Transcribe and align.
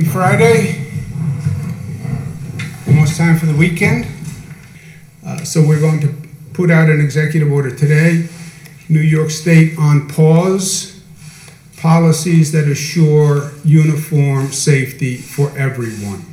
Happy 0.00 0.12
Friday. 0.12 0.86
Almost 2.86 3.18
time 3.18 3.36
for 3.36 3.44
the 3.44 3.54
weekend. 3.54 4.06
Uh, 5.26 5.44
so 5.44 5.60
we're 5.60 5.78
going 5.78 6.00
to 6.00 6.14
put 6.54 6.70
out 6.70 6.88
an 6.88 7.02
executive 7.02 7.52
order 7.52 7.70
today. 7.70 8.26
New 8.88 9.00
York 9.00 9.28
State 9.28 9.78
on 9.78 10.08
pause. 10.08 11.02
Policies 11.76 12.50
that 12.52 12.66
assure 12.66 13.52
uniform 13.62 14.52
safety 14.52 15.18
for 15.18 15.50
everyone. 15.58 16.24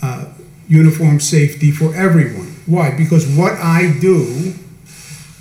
Uh, 0.00 0.32
uniform 0.66 1.20
safety 1.20 1.70
for 1.70 1.94
everyone. 1.94 2.54
Why? 2.64 2.96
Because 2.96 3.26
what 3.26 3.52
I 3.52 3.98
do 4.00 4.54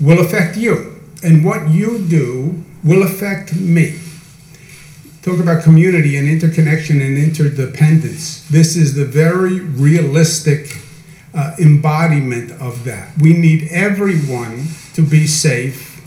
will 0.01 0.19
affect 0.19 0.57
you, 0.57 0.99
and 1.23 1.45
what 1.45 1.69
you 1.69 1.97
do 1.97 2.61
will 2.83 3.03
affect 3.03 3.55
me. 3.55 4.00
Talk 5.21 5.37
about 5.37 5.61
community 5.61 6.17
and 6.17 6.25
interconnection 6.25 6.97
and 6.97 7.13
interdependence. 7.13 8.41
This 8.49 8.73
is 8.73 8.97
the 8.97 9.05
very 9.05 9.61
realistic 9.61 10.81
uh, 11.37 11.53
embodiment 11.61 12.49
of 12.57 12.81
that. 12.89 13.13
We 13.21 13.37
need 13.37 13.69
everyone 13.69 14.73
to 14.97 15.05
be 15.05 15.29
safe, 15.29 16.01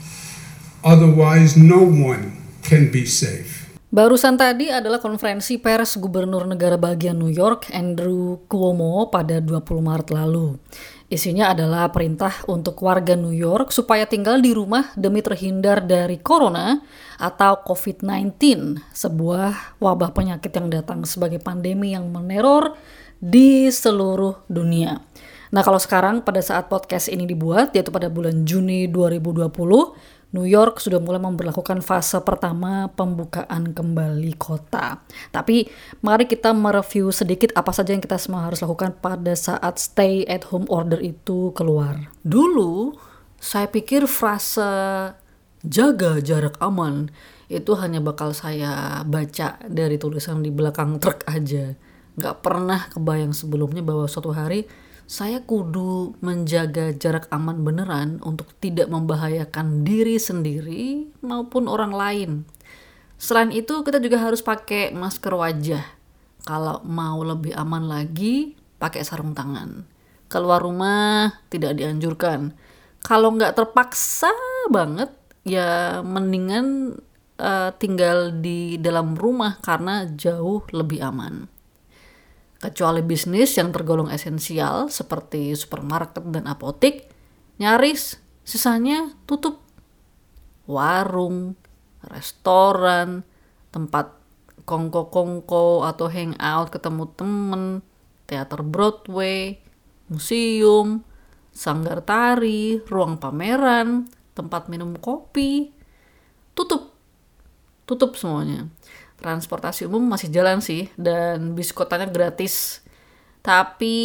otherwise, 0.82 1.54
no 1.54 1.78
one 1.86 2.42
can 2.66 2.90
be 2.90 3.06
safe. 3.06 3.70
Barusan 3.94 4.34
tadi 4.34 4.74
adalah 4.74 4.98
konferensi 4.98 5.62
pers 5.62 5.94
Gubernur 5.94 6.50
Negara 6.50 6.74
Bagian 6.74 7.14
New 7.14 7.30
York 7.30 7.70
Andrew 7.70 8.42
Cuomo 8.50 9.06
pada 9.14 9.38
20 9.38 9.62
Maret 9.78 10.10
lalu. 10.10 10.58
Isinya 11.04 11.52
adalah 11.52 11.92
perintah 11.92 12.32
untuk 12.48 12.80
warga 12.80 13.12
New 13.12 13.36
York 13.36 13.76
supaya 13.76 14.08
tinggal 14.08 14.40
di 14.40 14.56
rumah 14.56 14.88
demi 14.96 15.20
terhindar 15.20 15.84
dari 15.84 16.16
corona 16.16 16.80
atau 17.20 17.60
COVID-19, 17.60 18.40
sebuah 18.88 19.78
wabah 19.84 20.16
penyakit 20.16 20.48
yang 20.56 20.72
datang 20.72 21.04
sebagai 21.04 21.44
pandemi 21.44 21.92
yang 21.92 22.08
meneror 22.08 22.72
di 23.20 23.68
seluruh 23.68 24.48
dunia. 24.48 25.04
Nah, 25.54 25.62
kalau 25.62 25.78
sekarang 25.78 26.24
pada 26.24 26.42
saat 26.42 26.66
podcast 26.66 27.06
ini 27.06 27.28
dibuat, 27.30 27.76
yaitu 27.76 27.94
pada 27.94 28.10
bulan 28.10 28.42
Juni 28.42 28.90
2020, 28.90 29.54
New 30.34 30.42
York 30.42 30.82
sudah 30.82 30.98
mulai 30.98 31.22
memperlakukan 31.22 31.78
fase 31.78 32.18
pertama 32.26 32.90
pembukaan 32.90 33.70
kembali 33.70 34.34
kota. 34.34 34.98
Tapi 35.30 35.70
mari 36.02 36.26
kita 36.26 36.50
mereview 36.50 37.14
sedikit 37.14 37.54
apa 37.54 37.70
saja 37.70 37.94
yang 37.94 38.02
kita 38.02 38.18
semua 38.18 38.50
harus 38.50 38.58
lakukan 38.58 38.98
pada 38.98 39.30
saat 39.38 39.78
stay 39.78 40.26
at 40.26 40.50
home 40.50 40.66
order 40.66 40.98
itu 40.98 41.54
keluar. 41.54 42.10
Dulu 42.26 42.98
saya 43.38 43.70
pikir 43.70 44.10
frase 44.10 44.66
jaga 45.62 46.18
jarak 46.18 46.58
aman 46.58 47.14
itu 47.46 47.70
hanya 47.78 48.02
bakal 48.02 48.34
saya 48.34 49.06
baca 49.06 49.62
dari 49.70 50.02
tulisan 50.02 50.42
di 50.42 50.50
belakang 50.50 50.98
truk 50.98 51.22
aja. 51.30 51.78
Gak 52.18 52.42
pernah 52.42 52.90
kebayang 52.90 53.30
sebelumnya 53.30 53.86
bahwa 53.86 54.10
suatu 54.10 54.34
hari 54.34 54.66
saya 55.04 55.44
kudu 55.44 56.16
menjaga 56.24 56.96
jarak 56.96 57.28
aman 57.28 57.60
beneran 57.60 58.24
untuk 58.24 58.56
tidak 58.56 58.88
membahayakan 58.88 59.84
diri 59.84 60.16
sendiri 60.16 61.12
maupun 61.20 61.68
orang 61.68 61.92
lain. 61.92 62.30
Selain 63.20 63.52
itu, 63.52 63.84
kita 63.84 64.00
juga 64.00 64.20
harus 64.20 64.40
pakai 64.40 64.96
masker 64.96 65.32
wajah. 65.32 65.84
Kalau 66.44 66.80
mau 66.84 67.20
lebih 67.20 67.52
aman 67.52 67.84
lagi, 67.84 68.56
pakai 68.80 69.04
sarung 69.04 69.36
tangan. 69.36 69.84
Keluar 70.28 70.64
rumah 70.64 71.36
tidak 71.52 71.76
dianjurkan. 71.76 72.56
Kalau 73.04 73.32
nggak 73.36 73.60
terpaksa 73.60 74.32
banget, 74.72 75.12
ya 75.44 76.00
mendingan 76.00 76.96
uh, 77.36 77.70
tinggal 77.76 78.32
di 78.40 78.80
dalam 78.80 79.12
rumah 79.14 79.60
karena 79.60 80.08
jauh 80.08 80.64
lebih 80.72 81.04
aman 81.04 81.53
kecuali 82.64 83.04
bisnis 83.04 83.60
yang 83.60 83.76
tergolong 83.76 84.08
esensial 84.08 84.88
seperti 84.88 85.52
supermarket 85.52 86.24
dan 86.32 86.48
apotik, 86.48 87.12
nyaris 87.60 88.16
sisanya 88.40 89.12
tutup. 89.28 89.60
Warung, 90.64 91.60
restoran, 92.08 93.20
tempat 93.68 94.16
kongko-kongko 94.64 95.84
atau 95.84 96.08
hangout 96.08 96.72
ketemu 96.72 97.04
temen, 97.12 97.64
teater 98.24 98.64
Broadway, 98.64 99.60
museum, 100.08 101.04
sanggar 101.52 102.00
tari, 102.00 102.80
ruang 102.88 103.20
pameran, 103.20 104.08
tempat 104.32 104.72
minum 104.72 104.96
kopi, 104.96 105.68
tutup. 106.56 106.96
Tutup 107.84 108.16
semuanya 108.16 108.72
transportasi 109.24 109.88
umum 109.88 110.04
masih 110.04 110.28
jalan 110.28 110.60
sih 110.60 110.92
dan 111.00 111.56
bis 111.56 111.72
kotanya 111.72 112.04
gratis 112.04 112.84
tapi 113.44 113.96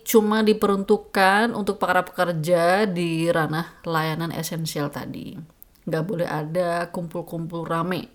cuma 0.00 0.40
diperuntukkan 0.40 1.52
untuk 1.52 1.76
para 1.76 2.00
pekerja 2.00 2.88
di 2.88 3.28
ranah 3.28 3.84
layanan 3.84 4.32
esensial 4.32 4.88
tadi. 4.88 5.36
Nggak 5.84 6.04
boleh 6.08 6.24
ada 6.24 6.88
kumpul-kumpul 6.88 7.68
rame. 7.68 8.08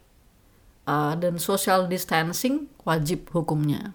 Uh, 0.84 1.14
dan 1.16 1.38
social 1.38 1.86
distancing 1.86 2.68
wajib 2.84 3.30
hukumnya. 3.32 3.94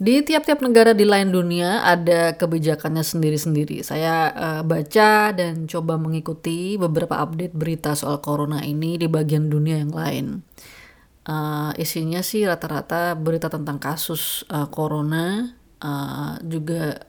Di 0.00 0.22
tiap-tiap 0.24 0.64
negara 0.64 0.96
di 0.96 1.04
lain 1.04 1.34
dunia 1.34 1.84
ada 1.84 2.32
kebijakannya 2.32 3.02
sendiri-sendiri. 3.04 3.82
Saya 3.82 4.30
uh, 4.32 4.62
baca 4.62 5.34
dan 5.34 5.66
coba 5.66 5.98
mengikuti 5.98 6.78
beberapa 6.78 7.18
update 7.20 7.58
berita 7.58 7.98
soal 7.98 8.22
corona 8.22 8.62
ini 8.62 8.96
di 8.96 9.10
bagian 9.10 9.50
dunia 9.50 9.82
yang 9.82 9.92
lain 9.92 10.26
uh, 11.26 11.72
isinya 11.76 12.24
sih 12.24 12.46
rata-rata 12.46 13.18
berita 13.18 13.50
tentang 13.50 13.76
kasus 13.76 14.46
uh, 14.48 14.70
corona 14.70 15.56
uh, 15.82 16.38
juga 16.46 17.04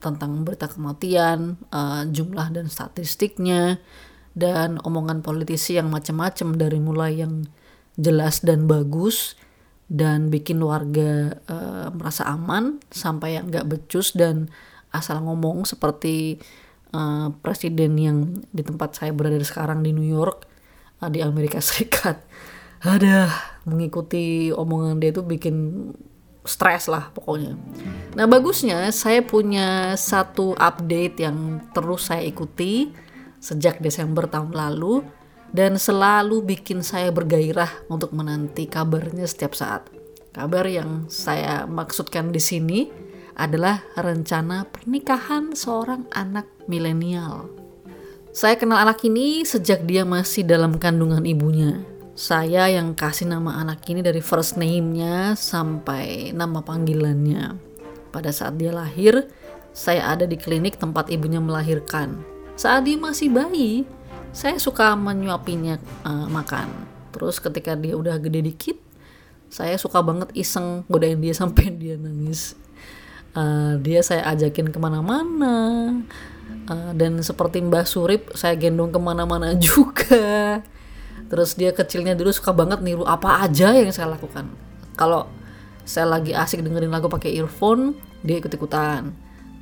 tentang 0.00 0.44
berita 0.44 0.68
kematian 0.68 1.56
uh, 1.72 2.04
jumlah 2.08 2.52
dan 2.52 2.68
statistiknya 2.68 3.80
dan 4.36 4.76
omongan 4.84 5.24
politisi 5.24 5.80
yang 5.80 5.88
macam-macam 5.88 6.48
dari 6.60 6.78
mulai 6.82 7.24
yang 7.24 7.48
jelas 7.96 8.44
dan 8.44 8.68
bagus 8.68 9.38
dan 9.88 10.28
bikin 10.28 10.60
warga 10.60 11.38
uh, 11.48 11.88
merasa 11.94 12.28
aman 12.28 12.82
sampai 12.90 13.38
yang 13.40 13.48
nggak 13.48 13.68
becus 13.68 14.12
dan 14.12 14.50
asal 14.90 15.22
ngomong 15.22 15.64
seperti 15.64 16.42
uh, 16.92 17.30
presiden 17.40 17.96
yang 17.96 18.18
di 18.50 18.62
tempat 18.66 18.98
saya 18.98 19.14
berada 19.14 19.38
sekarang 19.40 19.86
di 19.86 19.94
New 19.94 20.06
York 20.06 20.44
uh, 21.00 21.08
di 21.08 21.22
Amerika 21.22 21.62
Serikat 21.64 22.20
ada 22.84 23.32
mengikuti 23.64 24.52
omongan 24.52 25.00
dia 25.00 25.10
itu 25.10 25.24
bikin 25.24 25.56
stres 26.44 26.86
lah 26.92 27.08
pokoknya. 27.16 27.56
Nah 28.12 28.28
bagusnya 28.28 28.92
saya 28.92 29.24
punya 29.24 29.96
satu 29.96 30.52
update 30.54 31.24
yang 31.24 31.64
terus 31.72 32.12
saya 32.12 32.20
ikuti 32.20 32.92
sejak 33.40 33.80
Desember 33.80 34.28
tahun 34.28 34.52
lalu 34.52 35.00
dan 35.56 35.80
selalu 35.80 36.44
bikin 36.44 36.84
saya 36.84 37.08
bergairah 37.08 37.88
untuk 37.88 38.12
menanti 38.12 38.68
kabarnya 38.68 39.24
setiap 39.24 39.56
saat. 39.56 39.88
Kabar 40.36 40.68
yang 40.68 41.08
saya 41.08 41.64
maksudkan 41.64 42.34
di 42.34 42.42
sini 42.42 42.80
adalah 43.34 43.80
rencana 43.96 44.68
pernikahan 44.68 45.56
seorang 45.56 46.04
anak 46.12 46.46
milenial. 46.68 47.48
Saya 48.34 48.58
kenal 48.58 48.82
anak 48.82 48.98
ini 49.06 49.46
sejak 49.46 49.86
dia 49.86 50.02
masih 50.02 50.42
dalam 50.42 50.76
kandungan 50.82 51.22
ibunya 51.22 51.93
saya 52.14 52.70
yang 52.70 52.94
kasih 52.94 53.26
nama 53.26 53.58
anak 53.58 53.82
ini 53.90 53.98
dari 53.98 54.22
first 54.22 54.54
name-nya 54.54 55.34
sampai 55.34 56.30
nama 56.30 56.62
panggilannya. 56.62 57.58
Pada 58.14 58.30
saat 58.30 58.54
dia 58.54 58.70
lahir, 58.70 59.26
saya 59.74 60.14
ada 60.14 60.22
di 60.22 60.38
klinik 60.38 60.78
tempat 60.78 61.10
ibunya 61.10 61.42
melahirkan. 61.42 62.22
Saat 62.54 62.86
dia 62.86 62.94
masih 62.94 63.34
bayi, 63.34 63.82
saya 64.30 64.54
suka 64.62 64.94
menyuapinya 64.94 65.74
uh, 66.06 66.30
makan. 66.30 66.70
Terus 67.10 67.42
ketika 67.42 67.74
dia 67.74 67.98
udah 67.98 68.14
gede 68.22 68.46
dikit, 68.46 68.78
saya 69.50 69.74
suka 69.74 69.98
banget 69.98 70.30
iseng 70.38 70.86
godain 70.86 71.18
dia 71.18 71.34
sampai 71.42 71.74
dia 71.74 71.98
nangis. 71.98 72.54
Uh, 73.34 73.74
dia 73.82 73.98
saya 74.06 74.22
ajakin 74.30 74.70
ke 74.70 74.78
mana-mana. 74.78 75.90
Uh, 76.70 76.94
dan 76.94 77.18
seperti 77.26 77.58
Mbah 77.58 77.82
Surip, 77.82 78.30
saya 78.38 78.54
gendong 78.54 78.94
ke 78.94 79.02
mana-mana 79.02 79.58
juga 79.66 80.62
terus 81.28 81.56
dia 81.56 81.74
kecilnya 81.74 82.14
dulu 82.14 82.30
suka 82.30 82.52
banget 82.52 82.84
niru 82.84 83.02
apa 83.04 83.44
aja 83.46 83.74
yang 83.74 83.90
saya 83.90 84.14
lakukan. 84.14 84.50
Kalau 84.94 85.26
saya 85.84 86.08
lagi 86.08 86.32
asik 86.32 86.64
dengerin 86.64 86.88
lagu 86.88 87.12
pakai 87.12 87.36
earphone 87.36 87.98
dia 88.24 88.40
ikut 88.40 88.52
ikutan 88.56 89.12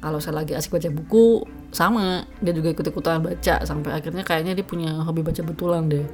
kalau 0.02 0.18
saya 0.18 0.42
lagi 0.42 0.58
asik 0.58 0.74
baca 0.74 0.90
buku 0.90 1.46
sama. 1.70 2.26
Dia 2.42 2.50
juga 2.50 2.74
ikut 2.74 2.82
ikutan 2.90 3.22
baca 3.22 3.62
sampai 3.62 3.94
akhirnya 3.94 4.26
kayaknya 4.26 4.58
dia 4.58 4.66
punya 4.66 4.90
hobi 5.06 5.22
baca 5.22 5.38
betulan 5.46 5.86
deh. 5.86 6.06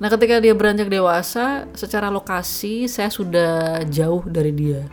Nah 0.00 0.08
ketika 0.08 0.40
dia 0.40 0.56
beranjak 0.56 0.88
dewasa 0.88 1.68
secara 1.76 2.08
lokasi 2.08 2.88
saya 2.88 3.12
sudah 3.12 3.84
jauh 3.84 4.24
dari 4.24 4.56
dia. 4.56 4.88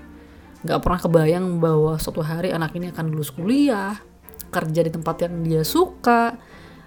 Nggak 0.68 0.80
pernah 0.84 1.00
kebayang 1.00 1.46
bahwa 1.64 1.96
suatu 1.96 2.20
hari 2.20 2.52
anak 2.52 2.76
ini 2.76 2.92
akan 2.92 3.16
lulus 3.16 3.32
kuliah 3.32 3.96
kerja 4.52 4.82
di 4.84 4.92
tempat 4.92 5.16
yang 5.24 5.34
dia 5.46 5.64
suka 5.64 6.36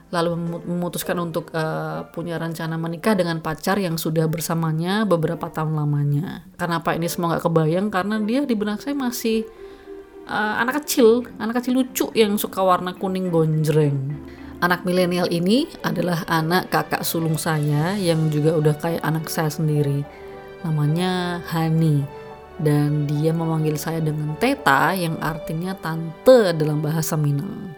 lalu 0.08 0.60
memutuskan 0.64 1.20
untuk 1.20 1.52
uh, 1.52 2.08
punya 2.16 2.40
rencana 2.40 2.80
menikah 2.80 3.12
dengan 3.12 3.44
pacar 3.44 3.76
yang 3.76 4.00
sudah 4.00 4.24
bersamanya 4.24 5.04
beberapa 5.04 5.52
tahun 5.52 5.76
lamanya. 5.76 6.48
Kenapa 6.56 6.96
ini 6.96 7.12
semua 7.12 7.36
nggak 7.36 7.44
kebayang? 7.44 7.86
Karena 7.92 8.16
dia 8.24 8.48
di 8.48 8.56
benak 8.56 8.80
saya 8.80 8.96
masih 8.96 9.44
uh, 10.24 10.64
anak 10.64 10.84
kecil, 10.84 11.28
anak 11.36 11.60
kecil 11.60 11.76
lucu 11.76 12.06
yang 12.16 12.40
suka 12.40 12.64
warna 12.64 12.96
kuning 12.96 13.28
gonjreng. 13.28 14.16
Anak 14.58 14.82
milenial 14.82 15.30
ini 15.30 15.70
adalah 15.86 16.26
anak 16.26 16.72
kakak 16.72 17.06
sulung 17.06 17.38
saya 17.38 17.94
yang 17.94 18.26
juga 18.32 18.58
udah 18.58 18.74
kayak 18.74 19.02
anak 19.06 19.30
saya 19.30 19.52
sendiri. 19.52 20.02
Namanya 20.66 21.38
Hani 21.46 22.02
dan 22.58 23.06
dia 23.06 23.30
memanggil 23.30 23.78
saya 23.78 24.02
dengan 24.02 24.34
Teta 24.42 24.90
yang 24.98 25.14
artinya 25.22 25.78
tante 25.78 26.50
dalam 26.58 26.82
bahasa 26.82 27.14
Minang. 27.14 27.77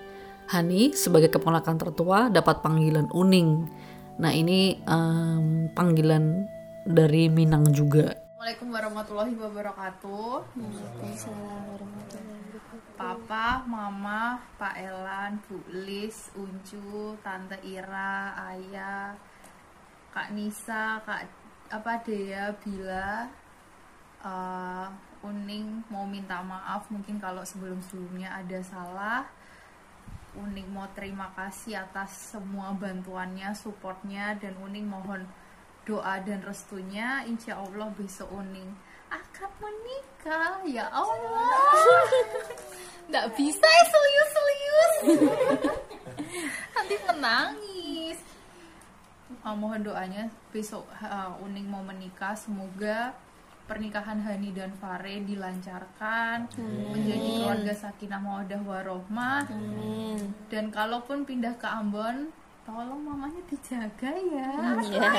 Hani 0.50 0.91
sebagai 0.99 1.31
keponakan 1.31 1.79
tertua 1.79 2.26
dapat 2.26 2.58
panggilan 2.58 3.06
Uning. 3.14 3.70
Nah 4.19 4.35
ini 4.35 4.82
um, 4.82 5.70
panggilan 5.70 6.43
dari 6.82 7.31
Minang 7.31 7.70
juga. 7.70 8.11
Assalamualaikum 8.35 8.69
warahmatullahi 8.75 9.35
wabarakatuh. 9.38 10.50
Papa, 12.99 13.62
Mama, 13.62 14.43
Pak 14.58 14.75
Elan, 14.75 15.38
Bu 15.47 15.62
Lis, 15.70 16.35
Uncu, 16.35 17.14
Tante 17.23 17.62
Ira, 17.62 18.35
Ayah, 18.50 19.14
Kak 20.11 20.35
Nisa, 20.35 20.99
Kak 21.06 21.31
apa 21.70 22.02
Dea, 22.02 22.50
Bila, 22.58 23.31
uh, 24.26 24.91
Uning 25.23 25.87
mau 25.94 26.02
minta 26.11 26.43
maaf 26.43 26.91
mungkin 26.91 27.23
kalau 27.23 27.47
sebelum-sebelumnya 27.47 28.35
ada 28.35 28.58
salah 28.67 29.31
Uning 30.38 30.71
mau 30.71 30.87
terima 30.94 31.35
kasih 31.35 31.82
atas 31.82 32.35
semua 32.35 32.71
bantuannya, 32.71 33.50
supportnya, 33.59 34.38
dan 34.38 34.55
Uning 34.62 34.87
mohon 34.87 35.27
doa 35.82 36.23
dan 36.23 36.47
restunya. 36.47 37.27
Insya 37.27 37.59
Allah 37.59 37.91
besok 37.99 38.31
Uning 38.31 38.71
akan 39.11 39.50
menikah. 39.59 40.62
Ya 40.71 40.87
Allah, 40.87 42.06
nggak 43.11 43.27
bisa 43.35 43.67
ya 43.67 43.85
serius-serius. 43.91 44.94
Nanti 46.79 46.94
menangis. 47.11 48.19
Uh, 49.41 49.56
mohon 49.56 49.83
doanya 49.83 50.31
besok 50.55 50.87
uh, 51.03 51.35
Uning 51.43 51.67
mau 51.67 51.83
menikah. 51.83 52.38
Semoga 52.38 53.19
pernikahan 53.70 54.19
Hani 54.19 54.50
dan 54.50 54.75
Fare 54.75 55.22
dilancarkan 55.22 56.50
Amin. 56.58 56.90
menjadi 56.90 57.28
keluarga 57.38 57.70
sakinah 57.78 58.19
mawadah 58.19 58.61
warohmah. 58.67 59.46
Dan 60.50 60.75
kalaupun 60.75 61.22
pindah 61.22 61.55
ke 61.55 61.70
Ambon 61.70 62.34
tolong 62.67 62.99
mamanya 62.99 63.38
dijaga 63.46 64.11
ya. 64.11 64.50
Ya. 64.90 65.11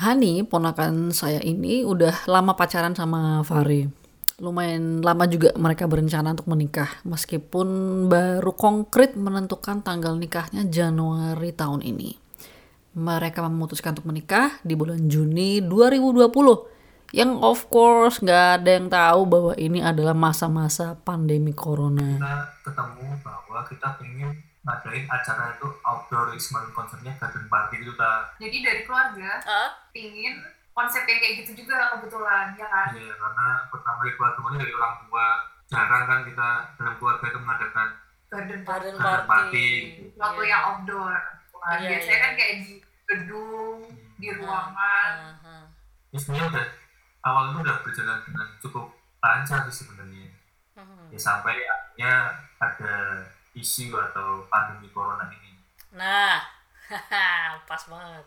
Hani 0.00 0.42
ponakan 0.48 1.12
saya 1.12 1.44
ini 1.44 1.84
udah 1.84 2.24
lama 2.24 2.56
pacaran 2.56 2.96
sama 2.96 3.44
Fare. 3.44 3.92
Lumayan 4.40 5.04
lama 5.04 5.28
juga 5.30 5.52
mereka 5.54 5.86
berencana 5.86 6.34
untuk 6.34 6.50
menikah 6.50 6.90
meskipun 7.06 7.68
baru 8.10 8.50
konkret 8.56 9.14
menentukan 9.14 9.84
tanggal 9.86 10.18
nikahnya 10.18 10.66
Januari 10.66 11.54
tahun 11.54 11.86
ini 11.86 12.23
mereka 12.94 13.42
memutuskan 13.42 13.98
untuk 13.98 14.06
menikah 14.06 14.54
di 14.62 14.78
bulan 14.78 15.10
Juni 15.10 15.58
2020 15.58 16.74
yang 17.14 17.38
of 17.42 17.70
course 17.70 18.18
nggak 18.18 18.62
ada 18.62 18.70
yang 18.74 18.90
tahu 18.90 19.20
bahwa 19.26 19.52
ini 19.54 19.78
adalah 19.78 20.18
masa-masa 20.18 20.98
pandemi 21.06 21.54
corona. 21.54 22.18
Kita 22.18 22.34
ketemu 22.66 23.06
bahwa 23.22 23.60
kita 23.70 23.88
ingin 24.02 24.30
ngadain 24.64 25.04
acara 25.06 25.54
itu 25.54 25.68
outdoor 25.86 26.34
Ismail 26.34 26.74
konsepnya 26.74 27.14
garden 27.20 27.46
party 27.46 27.86
gitu 27.86 27.94
ta. 27.94 28.34
Jadi 28.42 28.56
dari 28.66 28.82
keluarga 28.82 29.38
uh? 29.46 29.70
ingin 29.94 30.42
konsep 30.74 31.06
yang 31.06 31.18
kayak 31.22 31.34
gitu 31.46 31.62
juga 31.62 31.94
kebetulan 31.94 32.56
ya 32.58 32.66
kan? 32.66 32.90
Iya 32.98 33.14
karena 33.14 33.46
pertama 33.70 33.98
dari 34.02 34.14
keluarga 34.18 34.58
dari 34.58 34.72
orang 34.74 34.94
tua 35.06 35.26
jarang 35.70 36.04
kan 36.10 36.20
kita 36.26 36.48
dalam 36.78 36.94
keluarga 36.98 37.24
itu 37.30 37.38
mengadakan 37.38 37.88
garden 38.26 38.60
party. 38.66 38.88
Garden 38.98 39.26
party. 39.30 39.68
Waktu 40.18 40.42
yang 40.50 40.62
outdoor. 40.66 41.33
Iya, 41.64 41.96
Biasanya 41.96 42.12
iya. 42.12 42.24
kan 42.24 42.32
kayak 42.36 42.54
di 42.60 42.72
gedung 43.08 43.78
hmm. 43.84 44.20
di 44.20 44.28
ruangan 44.36 45.14
uh, 45.44 45.46
uh, 45.48 45.64
ini 46.12 46.18
sebenarnya 46.18 46.48
udah 46.52 46.66
awal 47.24 47.42
itu 47.52 47.58
udah 47.60 47.76
berjalan 47.84 48.18
dengan 48.24 48.48
cukup 48.60 48.86
lancar 49.20 49.58
sih 49.68 49.84
sebenarnya 49.84 50.28
uh, 50.76 51.08
ya 51.12 51.20
sampai 51.20 51.56
akhirnya 51.64 52.12
ada 52.60 52.94
isu 53.54 53.92
atau 53.92 54.48
pandemi 54.48 54.88
corona 54.90 55.28
ini 55.28 55.52
nah 55.92 56.40
pas 57.68 57.82
banget 57.88 58.24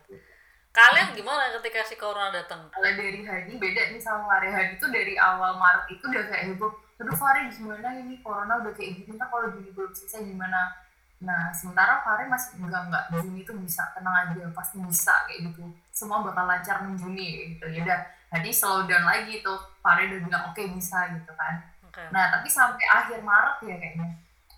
kalian 0.78 1.10
gimana 1.18 1.50
ketika 1.58 1.82
si 1.90 1.98
corona 1.98 2.30
datang? 2.30 2.70
Kalau 2.70 2.86
dari 2.86 3.26
Hadi 3.26 3.58
beda 3.58 3.90
nih 3.90 3.98
sama 3.98 4.30
Maria 4.30 4.54
Hadi 4.54 4.78
itu 4.78 4.86
dari 4.94 5.18
awal 5.18 5.58
Maret 5.58 5.90
itu 5.90 6.06
udah 6.06 6.24
kayak 6.30 6.54
heboh. 6.54 6.70
Aduh 7.02 7.18
Fari 7.18 7.50
gimana 7.50 7.98
ini 7.98 8.22
corona 8.22 8.62
udah 8.62 8.70
kayak 8.78 9.02
gini, 9.02 9.18
ntar 9.18 9.26
kalau 9.34 9.50
Juni 9.58 9.74
belum 9.74 9.90
selesai 9.90 10.30
gimana? 10.30 10.78
Nah, 11.18 11.50
sementara 11.50 11.98
Fahri 12.06 12.30
masih 12.30 12.62
enggak 12.62 12.90
enggak 12.90 13.04
Juni 13.10 13.42
itu 13.42 13.54
bisa 13.58 13.90
tenang 13.98 14.30
aja 14.30 14.46
pasti 14.54 14.78
bisa 14.78 15.14
kayak 15.26 15.50
gitu. 15.50 15.66
Semua 15.90 16.22
bakal 16.22 16.46
lancar 16.46 16.86
di 16.86 16.94
Juni 16.94 17.58
gitu. 17.58 17.66
Ya 17.74 17.82
udah, 17.82 18.00
jadi 18.38 18.50
slow 18.54 18.86
down 18.86 19.06
lagi 19.06 19.42
tuh. 19.42 19.58
Fahri 19.82 20.14
udah 20.14 20.20
bilang 20.30 20.44
oke 20.54 20.54
okay, 20.54 20.70
bisa 20.70 21.10
gitu 21.18 21.32
kan. 21.34 21.66
Okay. 21.90 22.06
Nah, 22.14 22.30
tapi 22.30 22.46
sampai 22.46 22.86
akhir 22.86 23.26
Maret 23.26 23.58
ya 23.66 23.76
kayaknya. 23.82 24.10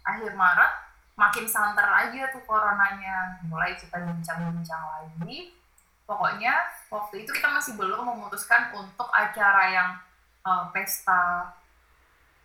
Akhir 0.03 0.31
Maret 0.35 0.73
makin 1.15 1.45
santer 1.47 1.88
aja 1.88 2.21
tuh 2.35 2.44
coronanya. 2.44 3.39
Mulai 3.47 3.79
kita 3.79 3.95
bincang-bincang 4.03 4.83
lagi. 4.83 5.56
Pokoknya 6.03 6.67
waktu 6.91 7.23
itu 7.23 7.31
kita 7.31 7.47
masih 7.56 7.79
belum 7.79 8.03
memutuskan 8.03 8.75
untuk 8.75 9.07
acara 9.15 9.63
yang 9.71 9.89
uh, 10.44 10.67
pesta 10.75 11.53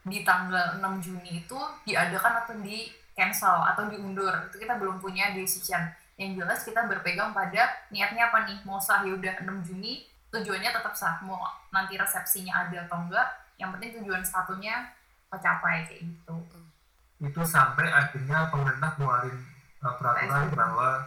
di 0.05 0.21
tanggal 0.21 0.79
6 0.79 0.85
Juni 1.01 1.41
itu 1.43 1.57
diadakan 1.89 2.45
atau 2.45 2.55
di 2.61 2.93
cancel 3.15 3.63
atau 3.65 3.87
diundur. 3.89 4.35
Itu 4.51 4.59
kita 4.61 4.77
belum 4.77 4.99
punya 4.99 5.33
decision. 5.33 5.81
Yang 6.19 6.43
jelas 6.43 6.61
kita 6.63 6.87
berpegang 6.87 7.35
pada 7.35 7.71
niatnya 7.91 8.31
apa 8.31 8.47
nih? 8.47 8.59
Mau 8.67 8.79
sah 8.79 9.03
ya 9.03 9.15
udah 9.15 9.43
6 9.43 9.67
Juni 9.67 10.07
tujuannya 10.31 10.71
tetap 10.71 10.95
sah. 10.95 11.23
Mau 11.23 11.39
nanti 11.71 11.95
resepsinya 11.95 12.67
ada 12.67 12.87
atau 12.87 12.99
enggak 13.07 13.27
yang 13.59 13.71
penting 13.75 14.03
tujuan 14.03 14.23
satunya 14.27 14.91
tercapai 15.31 15.87
kayak 15.87 16.03
gitu. 16.11 16.37
Itu 17.23 17.41
sampai 17.47 17.91
akhirnya 17.91 18.51
pemerintah 18.51 18.91
keluarin 18.99 19.39
uh, 19.83 19.95
peraturan 19.95 20.51
bahwa 20.55 21.07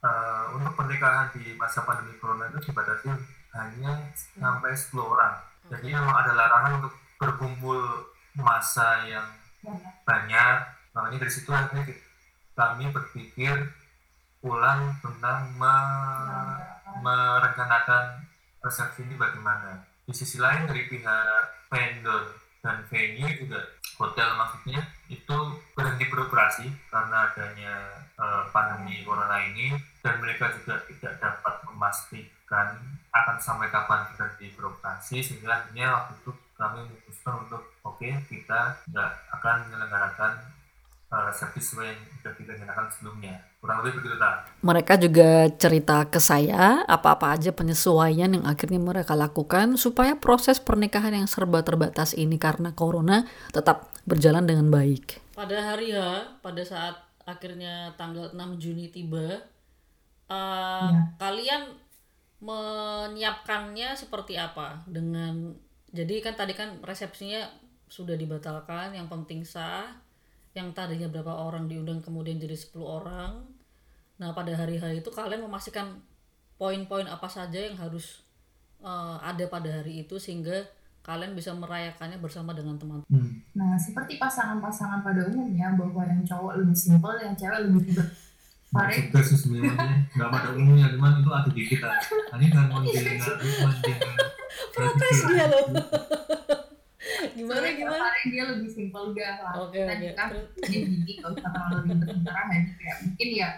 uh, 0.00 0.44
untuk 0.56 0.72
pernikahan 0.76 1.28
di 1.36 1.52
masa 1.56 1.84
pandemi 1.84 2.16
corona 2.16 2.48
itu 2.48 2.72
dibatasi 2.72 3.12
hanya 3.56 3.92
hmm. 3.92 4.40
sampai 4.40 4.72
10 4.72 5.00
orang. 5.00 5.34
Jadi 5.66 5.86
memang 5.92 6.16
ada 6.16 6.32
larangan 6.36 6.72
untuk 6.84 6.94
berkumpul 7.16 7.80
masa 8.36 9.02
yang 9.08 9.24
banyak 10.04 10.75
makanya 10.96 11.28
dari 11.28 11.32
situ 11.36 11.52
akhirnya 11.52 11.84
kami 12.56 12.88
berpikir 12.88 13.52
ulang 14.40 14.96
tentang 15.04 15.52
me 15.60 15.76
merencanakan 17.04 18.24
resepsi 18.64 19.04
ini 19.04 19.20
bagaimana. 19.20 19.84
Di 20.08 20.16
sisi 20.16 20.40
lain 20.40 20.64
dari 20.64 20.88
pihak 20.88 21.68
vendor 21.68 22.32
dan 22.64 22.80
venue 22.88 23.28
juga 23.36 23.60
hotel 24.00 24.32
maksudnya 24.34 24.80
itu 25.12 25.38
berhenti 25.76 26.04
beroperasi 26.08 26.66
karena 26.88 27.30
adanya 27.30 27.74
uh, 28.16 28.48
pandemi 28.50 29.04
corona 29.04 29.38
ini 29.52 29.76
dan 30.00 30.18
mereka 30.18 30.50
juga 30.56 30.82
tidak 30.88 31.14
dapat 31.20 31.54
memastikan 31.68 32.80
akan 33.12 33.36
sampai 33.40 33.68
kapan 33.72 34.08
berhenti 34.12 34.52
beroperasi 34.56 35.22
sehingga 35.22 35.62
akhirnya 35.62 35.86
waktu 35.94 36.12
itu 36.20 36.30
kami 36.56 36.78
memutuskan 36.88 37.34
untuk 37.46 37.62
oke 37.84 37.96
okay, 38.00 38.12
kita 38.28 38.80
tidak 38.88 39.10
akan 39.32 39.54
menyelenggarakan 39.68 40.32
uh, 41.10 41.30
sesuai 41.30 41.86
yang 41.86 42.00
sudah 42.22 42.34
kita 42.34 42.52
nyatakan 42.58 42.86
sebelumnya. 42.90 43.34
Kurang 43.62 43.82
lebih 43.82 44.02
begitu 44.02 44.16
tak? 44.18 44.46
Mereka 44.62 44.94
juga 44.98 45.30
cerita 45.54 46.06
ke 46.06 46.18
saya 46.22 46.82
apa-apa 46.86 47.34
aja 47.34 47.50
penyesuaian 47.50 48.30
yang 48.30 48.44
akhirnya 48.46 48.78
mereka 48.78 49.18
lakukan 49.18 49.74
supaya 49.78 50.14
proses 50.18 50.58
pernikahan 50.62 51.14
yang 51.14 51.28
serba 51.30 51.62
terbatas 51.62 52.14
ini 52.14 52.38
karena 52.38 52.74
corona 52.74 53.26
tetap 53.50 53.90
berjalan 54.06 54.46
dengan 54.46 54.70
baik. 54.70 55.22
Pada 55.34 55.74
hari 55.74 55.92
H, 55.92 55.98
pada 56.40 56.62
saat 56.62 56.96
akhirnya 57.26 57.92
tanggal 57.98 58.30
6 58.32 58.62
Juni 58.62 58.88
tiba, 58.94 59.42
uh, 60.30 60.90
ya. 60.90 61.02
kalian 61.18 61.74
menyiapkannya 62.36 63.96
seperti 63.96 64.36
apa 64.36 64.84
dengan 64.84 65.56
jadi 65.88 66.20
kan 66.20 66.36
tadi 66.36 66.52
kan 66.52 66.76
resepsinya 66.84 67.48
sudah 67.88 68.12
dibatalkan 68.12 68.92
yang 68.92 69.08
penting 69.08 69.40
sah 69.40 70.05
yang 70.56 70.72
tadinya 70.72 71.12
berapa 71.12 71.28
orang 71.28 71.68
diundang 71.68 72.00
kemudian 72.00 72.40
jadi 72.40 72.56
10 72.56 72.80
orang 72.80 73.44
nah 74.16 74.32
pada 74.32 74.56
hari 74.56 74.80
hari 74.80 75.04
itu 75.04 75.12
kalian 75.12 75.44
memastikan 75.44 76.00
poin-poin 76.56 77.04
apa 77.04 77.28
saja 77.28 77.60
yang 77.60 77.76
harus 77.76 78.24
uh, 78.80 79.20
ada 79.20 79.44
pada 79.52 79.68
hari 79.68 80.08
itu 80.08 80.16
sehingga 80.16 80.64
kalian 81.04 81.38
bisa 81.38 81.54
merayakannya 81.54 82.18
bersama 82.18 82.50
dengan 82.50 82.74
teman. 82.82 82.98
Hmm. 83.06 83.38
Nah, 83.54 83.78
seperti 83.78 84.18
pasangan-pasangan 84.18 85.06
pada 85.06 85.22
umumnya 85.30 85.70
bahwa 85.78 86.02
yang 86.02 86.26
cowok 86.26 86.58
lebih 86.58 86.74
simpel, 86.74 87.14
yang 87.22 87.36
cewek 87.38 87.62
lebih 87.62 87.94
ribet. 87.94 88.08
Pare, 88.66 88.90
juga 88.98 89.22
sih 89.22 89.38
sebenarnya 89.38 89.78
nggak 90.18 90.26
pada 90.26 90.48
umumnya 90.58 90.90
cuman 90.90 91.22
itu 91.22 91.30
ada 91.30 91.50
di 91.54 91.62
kita 91.70 91.86
ini 92.34 92.50
kan 92.50 92.66
mau 92.66 92.82
menjelaskan 92.82 93.38
Protes 94.74 95.18
dia 95.30 95.46
loh. 95.46 95.64
Gimana 97.36 97.66
gimana? 97.70 98.06
Dia 98.24 98.44
lebih 98.48 98.68
simpel 98.68 99.12
udah 99.12 99.32
lah. 99.38 99.54
Oke 99.62 99.76
Kita 99.76 99.94
nikah 99.94 100.26
Terus- 100.32 100.50
jadi 100.64 100.78
gini 100.82 101.12
kalau 101.16 101.34
usah 101.34 101.50
terlalu 101.50 101.76
ribet 101.84 101.98
sementara 102.02 102.42
Hani 102.44 102.70
kayak 102.74 102.96
mungkin 103.04 103.28
ya 103.30 103.48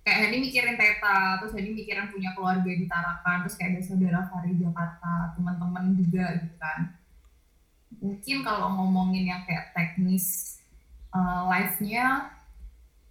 kayak 0.00 0.18
Hani 0.18 0.36
mikirin 0.40 0.74
Teta 0.74 1.16
terus 1.36 1.52
Hani 1.52 1.68
mikirin 1.70 2.08
punya 2.08 2.30
keluarga 2.32 2.70
di 2.70 2.84
Tarakan 2.84 3.36
terus 3.44 3.54
kayak 3.54 3.70
ada 3.70 3.82
saudara 3.82 4.20
Fari 4.24 4.52
Jakarta 4.54 5.12
teman-teman 5.32 5.84
juga 5.94 6.24
gitu 6.38 6.56
kan 6.56 6.78
mungkin 7.98 8.36
kalau 8.40 8.68
ngomongin 8.74 9.24
yang 9.26 9.42
kayak 9.44 9.72
teknis 9.72 10.56
eh, 11.10 11.42
live-nya 11.46 12.30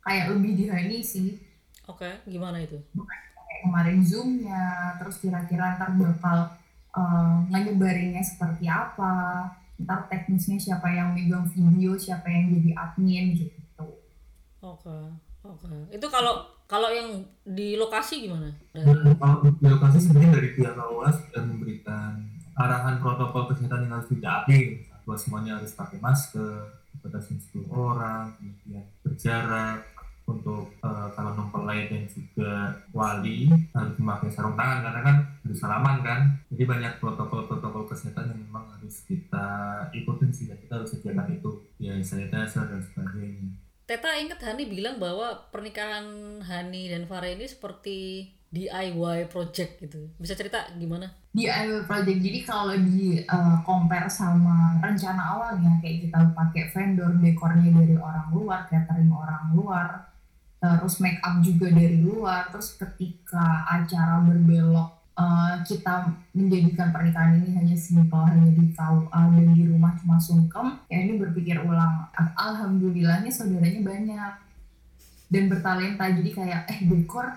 kayak 0.01 0.25
lebih 0.31 0.51
di 0.53 0.65
Hani 0.65 1.00
sih 1.01 1.29
Oke, 1.86 2.19
gimana 2.25 2.59
itu? 2.59 2.75
kayak 2.91 3.62
kemarin 3.63 4.00
zoomnya 4.01 4.65
terus 4.97 5.17
kira-kira 5.17 5.77
ntar 5.77 5.93
bakal 5.93 6.38
eh, 6.93 7.36
nyebarinnya 7.53 8.21
seperti 8.21 8.65
apa 8.65 9.53
ntar 9.77 10.10
teknisnya 10.10 10.57
siapa 10.57 10.89
yang 10.89 11.13
megang 11.13 11.46
video 11.46 11.93
siapa 11.93 12.25
yang 12.25 12.50
jadi 12.57 12.72
admin 12.74 13.38
gitu 13.38 13.57
Oke, 14.67 14.98
oke. 15.46 15.74
Itu 15.93 16.07
kalau 16.10 16.43
kalau 16.67 16.89
yang 16.91 17.24
di 17.46 17.79
lokasi 17.79 18.27
gimana? 18.27 18.51
Kalau 18.74 19.39
di 19.46 19.67
lokasi 19.69 19.98
sebenarnya 20.01 20.31
dari 20.34 20.50
pihak 20.57 20.75
AUA 20.75 21.10
sudah 21.13 21.43
memberikan 21.46 22.12
arahan 22.57 22.98
protokol 23.00 23.53
kesehatan 23.53 23.86
yang 23.88 24.01
harus 24.01 24.10
ditaati 24.10 24.60
bahwa 25.05 25.15
semuanya 25.15 25.62
harus 25.62 25.72
pakai 25.77 26.01
masker 26.01 26.84
batasi 27.00 27.38
10 27.53 27.69
orang 27.69 28.34
kemudian 28.41 28.84
berjarak 29.05 29.86
untuk 30.27 30.67
eh, 30.84 31.07
kalau 31.15 31.31
mempelai 31.38 31.88
dan 31.88 32.03
juga 32.12 32.75
wali 32.91 33.48
harus 33.72 33.96
memakai 33.96 34.27
sarung 34.27 34.60
tangan 34.60 34.84
karena 34.84 35.01
kan 35.05 35.17
harus 35.46 35.60
salaman 35.62 35.98
kan 36.03 36.19
jadi 36.51 36.63
banyak 36.67 36.93
protokol-protokol 37.00 37.88
kesehatan 37.88 38.36
yang 38.36 38.39
memang 38.50 38.67
harus 38.88 39.03
kita 39.03 39.48
ikutin 39.91 40.32
sih 40.32 40.48
kita 40.48 40.79
harus 40.79 40.96
sediakan 40.96 41.27
itu 41.36 41.51
ya 41.75 42.00
sanitizer 42.00 42.63
dan 42.72 42.79
sebagainya 42.79 43.51
Teta 43.88 44.20
inget 44.20 44.44
Hani 44.44 44.67
bilang 44.67 45.00
bahwa 45.00 45.48
pernikahan 45.48 46.03
Hani 46.44 46.91
dan 46.91 47.08
Farah 47.08 47.32
ini 47.32 47.48
seperti 47.48 48.27
DIY 48.51 49.32
project 49.32 49.79
gitu. 49.79 50.12
Bisa 50.20 50.36
cerita 50.36 50.67
gimana? 50.75 51.08
DIY 51.32 51.88
project 51.88 52.20
jadi 52.20 52.39
kalau 52.44 52.75
di 52.75 53.24
uh, 53.24 53.63
compare 53.63 54.12
sama 54.12 54.75
rencana 54.84 55.39
awalnya 55.39 55.79
kayak 55.79 56.03
kita 56.03 56.20
pakai 56.36 56.67
vendor 56.75 57.15
dekornya 57.24 57.72
dari 57.72 57.96
orang 57.96 58.27
luar 58.36 58.67
catering 58.67 59.08
orang 59.08 59.56
luar 59.56 59.88
terus 60.58 60.98
make 60.98 61.22
up 61.22 61.38
juga 61.46 61.70
dari 61.70 62.01
luar 62.01 62.50
terus 62.50 62.74
ketika 62.74 63.70
acara 63.70 64.25
berbelok 64.25 64.97
uh, 65.17 65.59
kita 65.65 66.13
menjadikan 66.31 66.93
pernikahan 66.93 67.41
ini 67.41 67.57
hanya 67.57 67.75
simpel 67.75 68.21
hanya 68.29 68.53
di 68.53 68.71
KUA 68.71 69.21
dan 69.33 69.45
di 69.51 69.63
rumah 69.65 69.97
cuma 70.00 70.21
sungkem. 70.21 70.77
Ya 70.88 71.03
ini 71.03 71.17
berpikir 71.17 71.57
ulang 71.65 72.07
alhamdulillahnya 72.38 73.33
saudaranya 73.33 73.81
banyak 73.81 74.33
dan 75.33 75.43
bertalenta. 75.50 76.05
Jadi 76.13 76.29
kayak 76.31 76.69
eh 76.69 76.79
dekor 76.86 77.27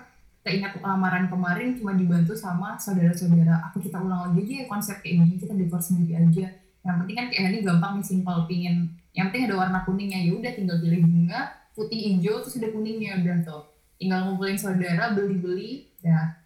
keingat 0.41 0.77
lamaran 0.81 1.29
kemarin 1.29 1.77
cuma 1.77 1.93
dibantu 1.93 2.33
sama 2.33 2.73
saudara-saudara 2.77 3.61
apa 3.61 3.77
kita 3.77 4.01
ulang 4.01 4.33
lagi 4.33 4.41
aja 4.41 4.53
ya 4.61 4.65
konsep 4.65 4.97
kayak 5.05 5.21
gini 5.25 5.35
kita 5.41 5.53
dekor 5.57 5.81
sendiri 5.81 6.21
aja. 6.21 6.45
Yang 6.81 6.95
penting 7.05 7.17
kan 7.17 7.27
kayak 7.29 7.45
ini 7.49 7.59
gampang 7.65 7.91
nih 7.99 8.05
simpel 8.05 8.37
pingin. 8.45 8.89
Yang 9.11 9.25
penting 9.33 9.43
ada 9.49 9.55
warna 9.57 9.79
kuningnya. 9.83 10.19
Ya 10.21 10.31
udah 10.37 10.51
tinggal 10.53 10.77
pilih 10.79 11.01
bunga 11.03 11.57
putih 11.71 11.97
hijau 11.97 12.43
terus 12.45 12.61
ada 12.61 12.69
kuningnya 12.69 13.21
udah 13.21 13.37
tuh. 13.41 13.63
Tinggal 14.01 14.25
ngumpulin 14.25 14.57
saudara 14.57 15.13
beli-beli 15.13 15.89
ya 16.01 16.41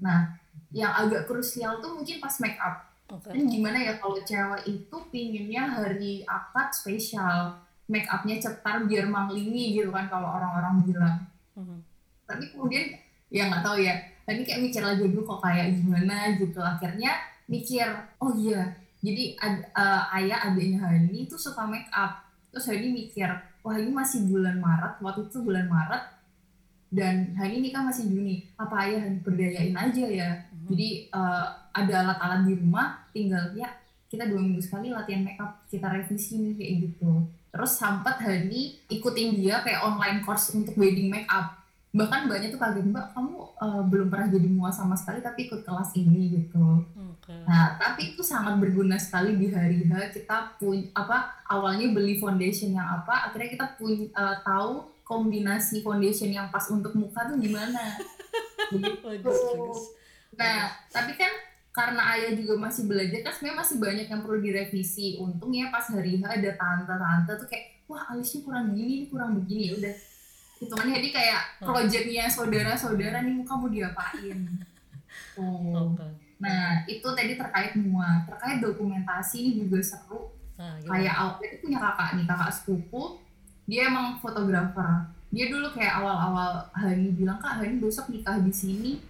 nah 0.00 0.39
yang 0.70 0.92
agak 0.94 1.26
krusial 1.26 1.82
tuh 1.82 1.98
mungkin 1.98 2.18
pas 2.22 2.34
make 2.38 2.58
up. 2.58 2.86
Oke. 3.10 3.26
kan 3.26 3.42
gimana 3.42 3.74
ya 3.74 3.98
kalau 3.98 4.22
cewek 4.22 4.62
itu 4.70 4.96
pinginnya 5.10 5.66
hari 5.66 6.22
akad 6.30 6.70
spesial 6.70 7.58
make 7.90 8.06
upnya 8.06 8.38
cetar 8.38 8.86
biar 8.86 9.10
manglingi 9.10 9.74
gitu 9.74 9.90
kan 9.90 10.06
kalau 10.06 10.30
orang-orang 10.30 10.86
bilang. 10.86 11.16
Mhm. 11.58 11.82
tapi 12.22 12.46
kemudian 12.54 12.94
ya 13.26 13.50
nggak 13.50 13.66
tahu 13.66 13.82
ya 13.82 13.90
tadi 14.22 14.46
kayak 14.46 14.62
mikir 14.62 14.78
lagi 14.86 15.02
dulu 15.02 15.26
kok 15.26 15.42
kayak 15.42 15.74
gimana? 15.74 16.38
gitu. 16.38 16.62
Akhirnya 16.62 17.10
mikir 17.50 17.90
oh 18.22 18.30
iya 18.38 18.78
jadi 19.02 19.34
ad- 19.42 19.66
eh, 19.74 20.02
ayah 20.22 20.38
adiknya 20.46 20.78
Hani 20.78 21.26
itu 21.26 21.34
suka 21.34 21.66
make 21.66 21.90
up. 21.90 22.22
Terus 22.54 22.70
Hani 22.70 22.94
mikir 22.94 23.26
wah 23.66 23.74
ini 23.74 23.90
masih 23.90 24.30
bulan 24.30 24.62
Maret 24.62 25.02
waktu 25.02 25.26
itu 25.26 25.42
bulan 25.42 25.66
Maret 25.66 26.04
dan 26.94 27.34
Hani 27.34 27.58
nikah 27.58 27.82
masih 27.82 28.06
Juni. 28.06 28.46
Apa 28.54 28.86
ayah 28.86 29.02
berdayain 29.26 29.74
aja 29.74 30.04
ya 30.06 30.28
jadi 30.70 30.88
eh, 31.10 31.46
ada 31.74 31.94
alat-alat 32.06 32.40
di 32.46 32.54
rumah 32.54 32.86
tinggal 33.10 33.50
ya 33.58 33.68
kita 34.10 34.26
dua 34.26 34.42
minggu 34.42 34.62
sekali 34.62 34.90
latihan 34.90 35.22
make 35.22 35.38
up 35.38 35.62
kita 35.70 35.86
revisi 35.86 36.38
nih 36.38 36.54
kayak 36.58 36.72
gitu 36.86 37.12
terus 37.50 37.72
sempat 37.74 38.22
Hani 38.22 38.78
ikutin 38.86 39.38
dia 39.38 39.62
kayak 39.62 39.82
online 39.82 40.22
course 40.22 40.54
untuk 40.54 40.78
wedding 40.78 41.10
make 41.10 41.26
up 41.26 41.58
bahkan 41.90 42.30
banyak 42.30 42.54
tuh 42.54 42.60
kaget 42.62 42.86
mbak 42.86 43.10
kamu 43.10 43.34
eh, 43.58 43.82
belum 43.90 44.06
pernah 44.06 44.28
jadi 44.30 44.48
mua 44.50 44.70
sama 44.70 44.94
sekali 44.94 45.18
tapi 45.18 45.50
ikut 45.50 45.66
kelas 45.66 45.90
ini 45.98 46.38
gitu 46.38 46.86
Oke. 46.94 47.34
nah 47.46 47.74
tapi 47.74 48.14
itu 48.14 48.22
sangat 48.22 48.62
berguna 48.62 48.94
sekali 48.94 49.34
di 49.34 49.50
hari 49.50 49.82
H 49.90 50.14
kita 50.14 50.54
pun 50.62 50.86
apa 50.94 51.42
awalnya 51.50 51.90
beli 51.90 52.22
foundation 52.22 52.78
yang 52.78 53.02
apa 53.02 53.30
akhirnya 53.30 53.50
kita 53.58 53.66
pun 53.74 54.06
eh, 54.06 54.36
tahu 54.46 54.86
kombinasi 55.02 55.82
foundation 55.82 56.30
yang 56.30 56.46
pas 56.54 56.70
untuk 56.70 56.94
muka 56.94 57.26
tuh 57.26 57.42
gimana 57.42 57.98
Begitu. 58.70 59.34
Nah, 60.38 60.70
tapi 60.90 61.14
kan 61.14 61.32
karena 61.70 62.02
ayah 62.18 62.34
juga 62.34 62.58
masih 62.58 62.90
belajar 62.90 63.22
kan 63.22 63.32
sebenarnya 63.34 63.58
masih 63.62 63.76
banyak 63.78 64.06
yang 64.10 64.20
perlu 64.22 64.38
direvisi. 64.42 65.18
Untung 65.22 65.54
ya 65.54 65.70
pas 65.70 65.86
hari 65.90 66.18
H 66.18 66.22
ada 66.26 66.50
tante-tante 66.58 67.32
tuh 67.40 67.46
kayak 67.46 67.64
wah 67.86 68.02
alisnya 68.10 68.42
kurang 68.46 68.74
gini, 68.74 68.92
ini 69.02 69.06
kurang 69.10 69.38
begini 69.38 69.62
ya 69.70 69.72
udah. 69.78 69.94
Hitungannya 70.60 70.94
jadi 71.00 71.08
kayak 71.10 71.42
Hmm. 71.60 71.66
projectnya 71.72 72.24
saudara-saudara 72.28 73.24
nih 73.24 73.34
muka 73.34 73.54
mau 73.56 73.70
diapain. 73.70 74.38
Oh. 75.38 75.94
Oke. 75.94 76.06
Nah, 76.40 76.84
itu 76.88 77.08
tadi 77.16 77.36
terkait 77.36 77.76
mua. 77.80 78.24
Terkait 78.28 78.60
dokumentasi 78.60 79.36
ini 79.44 79.50
juga 79.64 79.80
seru 79.82 80.30
Nah, 80.60 80.76
kayak 80.84 81.14
awalnya 81.16 81.46
itu 81.48 81.56
punya 81.64 81.80
kakak 81.80 82.20
nih 82.20 82.28
kakak 82.28 82.52
sepupu 82.52 83.16
dia 83.64 83.88
emang 83.88 84.20
fotografer 84.20 85.08
dia 85.32 85.48
dulu 85.48 85.72
kayak 85.72 86.04
awal-awal 86.04 86.68
Hani 86.76 87.16
bilang 87.16 87.40
kak 87.40 87.64
Hani 87.64 87.80
besok 87.80 88.12
nikah 88.12 88.36
di 88.44 88.52
sini 88.52 89.00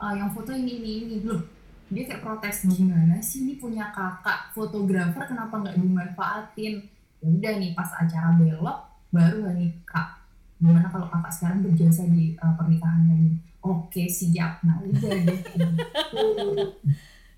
eh, 0.00 0.14
yang 0.16 0.30
foto 0.32 0.50
ini 0.56 0.80
ini 0.80 0.90
ini. 1.04 1.16
Loh 1.22 1.60
dia 1.90 2.06
kayak 2.06 2.22
protes 2.22 2.70
gimana 2.70 3.18
sih 3.18 3.42
ini 3.42 3.58
punya 3.58 3.90
kakak 3.90 4.54
fotografer? 4.54 5.26
Kenapa 5.26 5.58
nggak 5.58 5.74
dimanfaatin? 5.74 6.86
Ya 7.20 7.26
udah 7.28 7.52
nih 7.58 7.74
pas 7.74 7.90
acara 7.98 8.38
belok 8.38 8.78
baru 9.10 9.44
Hani 9.44 9.74
kak 9.84 10.22
gimana 10.62 10.86
kalau 10.88 11.10
kakak 11.10 11.32
sekarang 11.34 11.66
berjasa 11.66 12.06
di 12.06 12.38
eh, 12.38 12.54
pernikahan 12.54 13.10
Hani 13.10 13.28
oke 13.60 14.02
siap. 14.06 14.62
Nah 14.62 14.78
udah 14.86 15.12
deh 15.26 15.40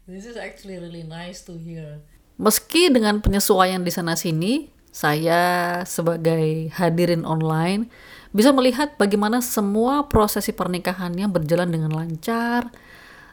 This 0.02 0.26
is 0.26 0.37
actually 0.37 0.76
really 0.83 1.07
nice 1.07 1.47
to 1.47 1.57
hear. 1.57 2.02
Meski 2.37 2.90
dengan 2.90 3.23
penyesuaian 3.23 3.87
di 3.87 3.92
sana 3.95 4.19
sini, 4.19 4.66
saya 4.92 5.80
sebagai 5.88 6.68
hadirin 6.76 7.25
online 7.25 7.88
bisa 8.28 8.52
melihat 8.52 8.92
bagaimana 9.00 9.40
semua 9.40 10.04
prosesi 10.04 10.52
pernikahannya 10.52 11.25
berjalan 11.32 11.72
dengan 11.72 11.96
lancar, 11.96 12.68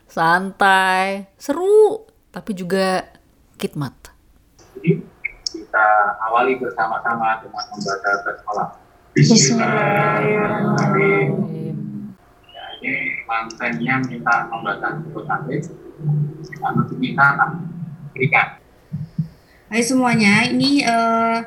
santai, 0.08 1.28
seru, 1.36 2.08
tapi 2.32 2.56
juga 2.56 3.12
khidmat. 3.60 3.92
Jadi 4.80 5.04
kita 5.52 6.16
awali 6.24 6.56
bersama-sama 6.56 7.44
dengan 7.44 7.64
membaca 7.76 8.12
bersolawat. 8.24 8.80
Bismillahirrahmanirrahim. 9.20 11.28
Ya, 12.56 12.64
ini 12.80 13.20
mantannya 13.28 13.96
minta 14.08 14.48
membaca 14.48 14.96
hadis. 15.28 15.76
Lalu 16.60 16.84
kita 17.04 17.28
berikan. 18.16 18.59
Hai 19.70 19.86
semuanya, 19.86 20.50
ini 20.50 20.82
eh, 20.82 21.38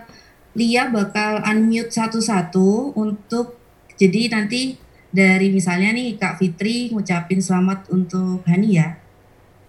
Lia 0.55 0.95
bakal 0.95 1.43
unmute 1.43 1.91
satu-satu 1.91 2.95
untuk 2.95 3.59
jadi 3.99 4.31
nanti 4.31 4.79
dari 5.11 5.51
misalnya 5.51 5.91
nih 5.91 6.23
Kak 6.23 6.39
Fitri 6.39 6.95
ngucapin 6.95 7.43
selamat 7.43 7.91
untuk 7.91 8.47
Hani 8.47 8.79
ya. 8.79 8.95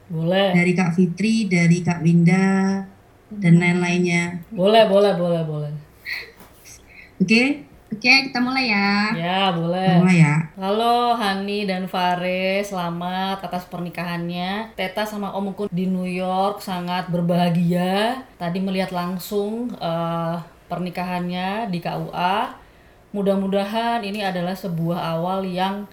Boleh, 0.06 0.54
Dari 0.54 0.70
Kak 0.78 0.94
Fitri, 0.94 1.50
dari 1.50 1.82
Kak 1.82 2.06
Winda 2.06 2.86
dan 3.34 3.58
lain-lainnya. 3.58 4.46
boleh, 4.54 4.86
boleh, 4.86 5.18
boleh, 5.18 5.42
boleh. 5.50 5.74
Oke, 7.18 7.66
Oke, 7.94 8.10
kita 8.10 8.42
mulai 8.42 8.74
ya. 8.74 9.14
Ya, 9.14 9.42
boleh. 9.54 10.02
Mulai 10.02 10.18
ya. 10.26 10.36
Halo 10.58 11.14
Hani 11.14 11.70
dan 11.70 11.86
Fare, 11.86 12.66
selamat 12.66 13.46
atas 13.46 13.70
pernikahannya. 13.70 14.74
Teta 14.74 15.06
sama 15.06 15.30
Omku 15.30 15.70
di 15.70 15.86
New 15.86 16.10
York 16.10 16.58
sangat 16.58 17.14
berbahagia. 17.14 18.26
Tadi 18.42 18.58
melihat 18.66 18.90
langsung 18.90 19.78
eh, 19.78 20.36
pernikahannya 20.74 21.70
di 21.70 21.78
KUA. 21.86 22.58
Mudah-mudahan 23.14 24.02
ini 24.02 24.26
adalah 24.26 24.58
sebuah 24.58 25.14
awal 25.14 25.46
yang 25.46 25.86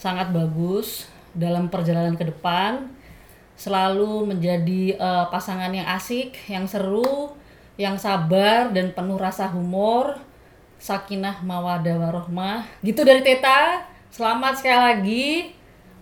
sangat 0.00 0.32
bagus 0.32 1.04
dalam 1.36 1.68
perjalanan 1.68 2.16
ke 2.16 2.32
depan. 2.32 2.88
Selalu 3.60 4.24
menjadi 4.24 4.96
eh, 4.96 5.24
pasangan 5.28 5.68
yang 5.68 5.84
asik, 5.84 6.32
yang 6.48 6.64
seru, 6.64 7.36
yang 7.76 8.00
sabar 8.00 8.72
dan 8.72 8.96
penuh 8.96 9.20
rasa 9.20 9.52
humor 9.52 10.31
sakinah 10.82 11.46
mawadah 11.46 11.94
warohmah. 11.94 12.66
Gitu 12.82 13.06
dari 13.06 13.22
Teta. 13.22 13.86
Selamat 14.10 14.58
sekali 14.58 14.80
lagi. 14.82 15.26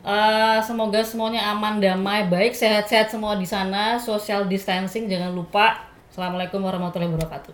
Eh, 0.00 0.58
semoga 0.64 1.04
semuanya 1.04 1.52
aman 1.52 1.76
damai 1.76 2.24
baik 2.24 2.56
sehat-sehat 2.56 3.12
semua 3.12 3.36
di 3.36 3.44
sana. 3.44 4.00
Social 4.00 4.48
distancing 4.48 5.04
jangan 5.12 5.36
lupa. 5.36 5.92
Assalamualaikum 6.08 6.64
warahmatullahi 6.64 7.12
wabarakatuh. 7.12 7.52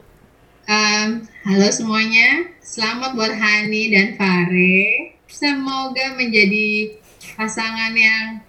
Em, 0.66 1.23
halo 1.47 1.68
semuanya, 1.71 2.50
selamat 2.59 3.14
buat 3.14 3.35
Hani 3.35 3.87
dan 3.90 4.18
Fare. 4.18 5.14
Semoga 5.30 6.18
menjadi 6.18 6.99
pasangan 7.38 7.95
yang 7.95 8.42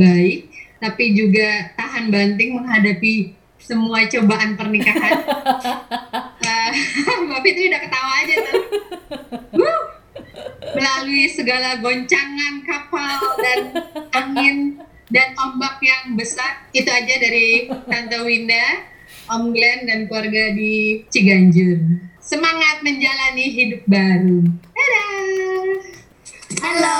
baik, 0.00 0.48
tapi 0.80 1.12
juga 1.12 1.68
tahan 1.76 2.08
banting 2.08 2.56
menghadapi 2.56 3.36
semua 3.60 4.04
cobaan 4.08 4.56
pernikahan. 4.56 5.12
Eh, 6.40 6.72
Mbak 7.30 7.46
Fitri 7.46 7.70
udah 7.70 7.80
ketawa 7.86 8.12
aja 8.26 8.34
tuh. 8.42 8.64
Melalui 10.74 11.24
segala 11.30 11.78
goncangan 11.78 12.54
kapal 12.66 13.18
dan 13.38 13.60
angin 14.10 14.82
dan 15.14 15.38
ombak 15.38 15.78
yang 15.78 16.18
besar, 16.18 16.66
itu 16.74 16.90
aja 16.90 17.14
dari 17.22 17.70
Tante 17.86 18.18
Winda. 18.26 18.90
Om 19.30 19.54
Glenn 19.54 19.86
dan 19.86 20.10
keluarga 20.10 20.58
di 20.58 21.06
Ciganjur. 21.06 22.02
Semangat 22.18 22.82
menjalani 22.82 23.46
hidup 23.46 23.82
baru. 23.86 24.42
Dadah. 24.74 25.70
Halo. 26.66 26.98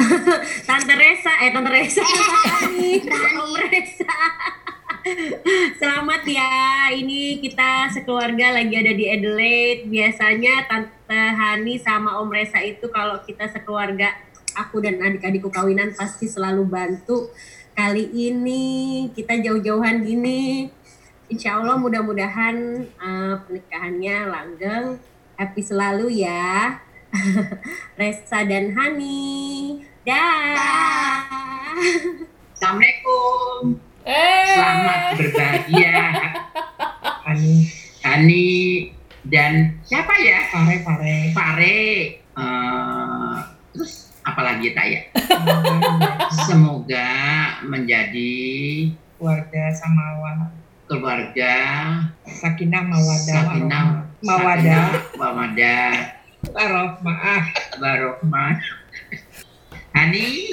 Tante 0.68 0.94
Resa, 0.96 1.32
eh 1.44 1.52
Tante 1.52 1.70
Resa. 1.76 2.00
Om 2.00 3.52
Resa. 3.68 4.16
Selamat 5.80 6.24
ya. 6.24 6.88
Ini 6.88 7.44
kita 7.44 7.92
sekeluarga 7.92 8.56
lagi 8.56 8.72
ada 8.72 8.92
di 8.96 9.04
Adelaide. 9.04 9.84
Biasanya 9.88 10.64
Tante 10.64 11.22
Hani 11.36 11.76
sama 11.76 12.16
Om 12.24 12.32
Resa 12.32 12.60
itu 12.64 12.88
kalau 12.88 13.20
kita 13.20 13.52
sekeluarga 13.52 14.16
aku 14.56 14.80
dan 14.80 15.02
adik-adikku 15.02 15.52
kawinan 15.52 15.92
pasti 15.92 16.24
selalu 16.24 16.64
bantu. 16.64 17.28
Kali 17.74 18.06
ini 18.16 18.64
kita 19.12 19.36
jauh-jauhan 19.44 20.06
gini. 20.06 20.72
Insya 21.28 21.60
Allah 21.60 21.76
mudah-mudahan 21.80 22.56
eh, 22.88 23.34
pernikahannya 23.44 24.16
langgeng, 24.30 24.86
happy 25.36 25.62
selalu 25.64 26.24
ya. 26.24 26.80
Resa 28.00 28.40
dan 28.48 28.72
Hani. 28.72 29.84
Dah. 30.04 31.72
Assalamualaikum. 32.56 33.93
Eh 34.04 34.44
Selamat 34.54 35.00
berbahagia. 35.16 35.96
Hani, 37.24 37.52
Hani 38.04 38.44
dan 39.24 39.80
siapa 39.80 40.12
ya? 40.20 40.44
Pare, 40.52 40.76
Pare. 40.84 41.16
Pare. 41.32 41.80
Eh, 42.20 43.36
terus 43.72 44.12
apalagi 44.20 44.76
tak 44.76 44.86
ya? 44.92 45.00
Semoga 46.44 47.08
menjadi 47.64 48.32
keluarga 49.16 49.72
samawa 49.72 50.52
keluarga 50.84 51.54
sakinah 52.28 52.84
mawadah 52.84 53.40
sakinah, 53.40 53.84
mawadah 54.20 54.84
mawadah, 55.16 55.92
warohmah 56.52 57.40
warohmah. 57.80 58.60
Hani, 59.96 60.52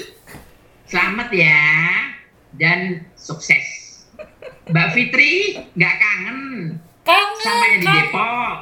selamat 0.88 1.30
ya 1.36 1.60
dan 2.56 3.11
sukses. 3.22 3.66
Mbak 4.68 4.88
Fitri 4.92 5.34
nggak 5.72 5.96
kangen 5.96 6.40
sama 7.38 7.66
yang 7.68 7.80
di 7.80 7.86
kangen 7.86 7.98
Depok. 8.04 8.58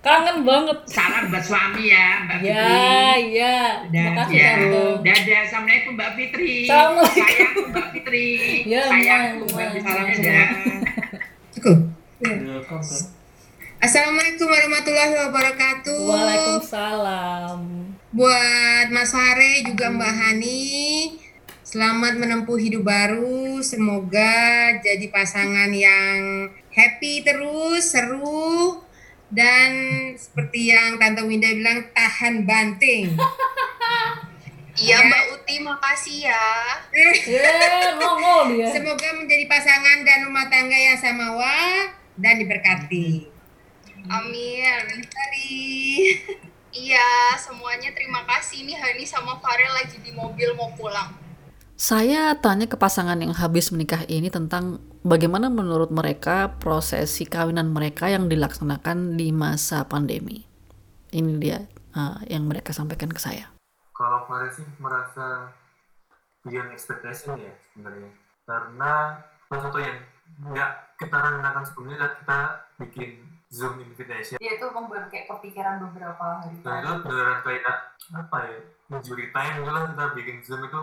kangen 0.00 0.36
banget 0.42 0.78
Salam 0.86 1.28
buat 1.28 1.44
suami 1.44 1.84
ya 1.86 2.24
Mbak 2.24 2.38
ya 2.40 2.56
Fitri. 2.56 3.36
ya 3.36 3.58
terima 3.84 4.10
kasih 4.16 4.32
Ya, 4.32 4.48
tante 4.56 5.04
dadah. 5.04 5.38
Assalamualaikum 5.44 5.92
Mbak 5.92 6.10
Fitri. 6.14 6.54
Assalamualaikum. 6.64 7.20
Sayangku 7.20 7.60
Mbak 7.68 7.86
Fitri. 7.92 8.26
Ya, 8.64 8.82
Sayangku 8.86 9.44
Mbak. 9.46 9.68
Fitri. 9.68 9.80
salam 9.82 10.06
Dadah. 10.06 10.48
semua 11.50 13.08
Assalamualaikum 13.80 14.46
warahmatullahi 14.46 15.14
wabarakatuh. 15.18 16.00
Waalaikumsalam 16.02 17.60
Buat 18.10 18.86
Mas 18.90 19.08
Fare 19.08 19.64
juga 19.64 19.88
Mbak 19.88 20.12
Hani, 20.12 20.60
selamat 21.70 22.18
menempuh 22.18 22.58
hidup 22.58 22.82
baru. 22.82 23.62
Semoga 23.62 24.74
jadi 24.82 25.06
pasangan 25.14 25.70
yang 25.70 26.50
happy 26.74 27.22
terus, 27.22 27.94
seru, 27.94 28.82
dan 29.30 29.70
seperti 30.18 30.74
yang 30.74 30.98
Tante 30.98 31.22
Winda 31.22 31.46
bilang 31.54 31.86
tahan 31.94 32.42
banting. 32.42 33.14
Iya 34.80 34.96
Mbak 34.96 35.24
Uti, 35.36 35.60
makasih 35.60 36.32
ya. 36.32 36.46
ya 37.36 37.52
dia 38.00 38.66
Semoga 38.72 39.12
menjadi 39.12 39.44
pasangan 39.44 40.08
dan 40.08 40.24
rumah 40.24 40.48
tangga 40.48 40.72
yang 40.72 40.96
samawa 40.96 41.84
dan 42.16 42.40
diberkati. 42.40 43.28
Amin. 44.08 45.04
Tadi. 45.04 45.60
Iya, 46.72 47.36
semuanya 47.36 47.92
terima 47.92 48.24
kasih. 48.24 48.64
Ini 48.64 48.72
Hani 48.80 49.04
sama 49.04 49.36
Farel 49.44 49.68
lagi 49.68 50.00
di 50.00 50.16
mobil 50.16 50.48
mau 50.56 50.72
pulang. 50.72 51.19
Saya 51.80 52.36
tanya 52.36 52.68
ke 52.68 52.76
pasangan 52.76 53.16
yang 53.24 53.32
habis 53.32 53.72
menikah 53.72 54.04
ini 54.04 54.28
tentang 54.28 54.84
bagaimana 55.00 55.48
menurut 55.48 55.88
mereka 55.88 56.52
prosesi 56.60 57.24
kawinan 57.24 57.72
mereka 57.72 58.12
yang 58.12 58.28
dilaksanakan 58.28 59.16
di 59.16 59.32
masa 59.32 59.88
pandemi. 59.88 60.44
Ini 61.08 61.40
dia 61.40 61.64
uh, 61.96 62.20
yang 62.28 62.44
mereka 62.44 62.76
sampaikan 62.76 63.08
ke 63.08 63.16
saya. 63.16 63.48
kalau 63.96 64.28
Faris 64.28 64.60
sih 64.60 64.68
merasa 64.76 65.56
beyond 66.44 66.68
expectation 66.76 67.40
ya 67.40 67.52
sebenarnya. 67.72 68.12
Karena 68.44 69.16
salah 69.48 69.62
satu 69.64 69.80
yang 69.80 69.96
nggak 70.52 71.00
kita 71.00 71.16
rencanakan 71.16 71.64
sebelumnya 71.64 71.96
adalah 71.96 72.12
kita 72.20 72.40
bikin 72.76 73.10
zoom 73.48 73.80
invitation. 73.80 74.36
Ya 74.36 74.60
itu 74.60 74.68
emang 74.68 74.92
baru 74.92 75.08
kayak 75.08 75.32
kepikiran 75.32 75.80
beberapa 75.80 76.44
hari 76.44 76.60
dan 76.60 76.84
itu 76.84 76.92
beneran 77.08 77.40
kayak 77.40 77.64
apa 78.12 78.38
ya? 78.52 78.60
Mencuri 78.92 79.32
time 79.32 79.64
gitu 79.64 79.70
lah 79.72 79.84
kita 79.88 80.04
bikin 80.12 80.36
zoom 80.44 80.60
itu 80.68 80.80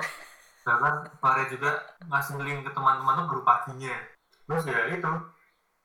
bahkan 0.68 1.08
Faris 1.24 1.48
juga 1.48 1.72
ngasih 2.12 2.44
link 2.44 2.68
ke 2.68 2.72
teman-teman 2.76 3.24
tuh 3.24 3.26
baru 3.32 3.44
paginya 3.48 3.96
terus 4.44 4.68
ya 4.68 4.92
itu 4.92 5.12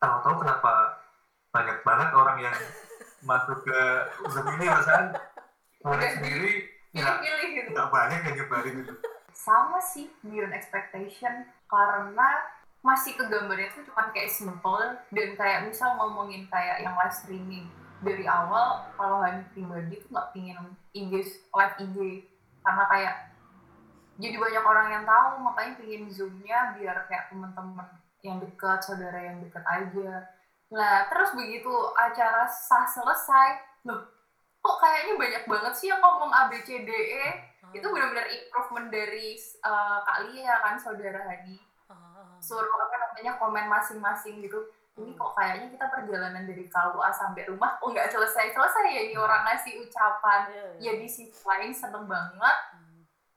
tahu-tahu 0.03 0.43
kenapa 0.43 0.99
banyak 1.55 1.79
banget 1.87 2.09
orang 2.11 2.39
yang 2.43 2.57
masuk 3.31 3.63
ke 3.63 3.81
zoom 4.27 4.51
ini 4.59 4.67
rasanya 4.67 5.15
Faris 5.79 6.19
sendiri 6.19 6.67
nggak 6.93 7.15
Pilih-pilih 7.23 7.49
gitu. 7.57 7.69
nggak 7.73 7.89
banyak 7.89 8.21
yang 8.27 8.35
nyebarin 8.43 8.77
itu 8.85 8.95
Sama 9.33 9.81
sih, 9.81 10.13
beyond 10.21 10.53
expectation. 10.53 11.49
Karena 11.65 12.29
masih 12.85 13.17
kegambarnya 13.17 13.73
tuh 13.73 13.89
cuma 13.89 14.13
kayak 14.13 14.29
simple 14.29 15.01
dan 15.09 15.29
kayak 15.41 15.65
misal 15.65 15.97
ngomongin 15.97 16.45
kayak 16.53 16.85
yang 16.85 16.93
live 17.01 17.17
streaming 17.17 17.65
dari 18.05 18.29
awal 18.29 18.85
kalau 18.93 19.25
Hani 19.25 19.41
pribadi 19.57 20.05
tuh 20.05 20.13
nggak 20.13 20.31
pingin 20.37 20.59
engage 20.93 21.41
live 21.49 21.75
IG 21.81 22.29
karena 22.61 22.85
kayak 22.93 23.15
jadi 24.23 24.37
banyak 24.39 24.63
orang 24.63 24.89
yang 24.95 25.05
tahu 25.05 25.43
makanya 25.43 25.73
pingin 25.83 26.07
zoomnya 26.07 26.79
biar 26.79 27.11
kayak 27.11 27.27
teman-teman 27.35 27.91
yang 28.23 28.39
dekat 28.39 28.79
saudara 28.79 29.19
yang 29.19 29.43
dekat 29.43 29.67
aja. 29.67 30.31
Nah 30.71 31.11
terus 31.11 31.35
begitu 31.35 31.75
acara 31.99 32.47
sah 32.47 32.87
selesai 32.87 33.83
loh 33.83 34.23
kok 34.63 34.79
kayaknya 34.79 35.15
banyak 35.19 35.45
banget 35.51 35.73
sih 35.75 35.91
yang 35.91 35.99
ngomong 35.99 36.31
ABCDE 36.31 37.51
itu 37.75 37.87
benar-benar 37.91 38.31
improvement 38.31 38.95
dari 38.95 39.35
uh, 39.67 39.99
Kak 40.07 40.31
Lia 40.31 40.55
kan 40.63 40.79
saudara 40.79 41.19
Hadi. 41.19 41.59
Suruh 42.39 42.67
apa 42.67 42.95
namanya 42.95 43.39
komen 43.43 43.67
masing-masing 43.67 44.39
gitu. 44.43 44.71
Ini 44.99 45.19
kok 45.19 45.35
kayaknya 45.35 45.67
kita 45.73 45.87
perjalanan 45.91 46.45
dari 46.47 46.69
KUA 46.71 47.11
sampai 47.11 47.43
rumah 47.51 47.75
kok 47.81 47.91
nggak 47.91 48.13
selesai-selesai 48.13 48.87
ya 48.87 49.03
ini 49.11 49.17
orang 49.19 49.43
ngasih 49.51 49.83
ucapan. 49.83 50.47
Ya 50.79 50.95
di 50.95 51.11
sisi 51.11 51.43
lain 51.43 51.75
seneng 51.75 52.07
banget 52.07 52.57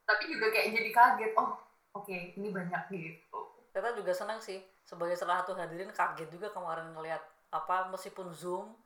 tapi 0.05 0.23
juga 0.29 0.53
kayak 0.53 0.69
jadi 0.71 0.89
kaget 0.93 1.31
oh 1.35 1.57
oke 1.97 2.13
ini 2.13 2.47
banyak 2.53 2.81
gitu. 2.93 3.39
Kita 3.73 3.91
juga 3.91 4.13
senang 4.15 4.39
sih 4.39 4.61
sebagai 4.85 5.17
salah 5.17 5.41
satu 5.41 5.57
hadirin 5.57 5.89
kaget 5.91 6.29
juga 6.29 6.53
kemarin 6.53 6.93
ngelihat 6.93 7.19
apa 7.49 7.89
meskipun 7.89 8.29
zoom 8.31 8.77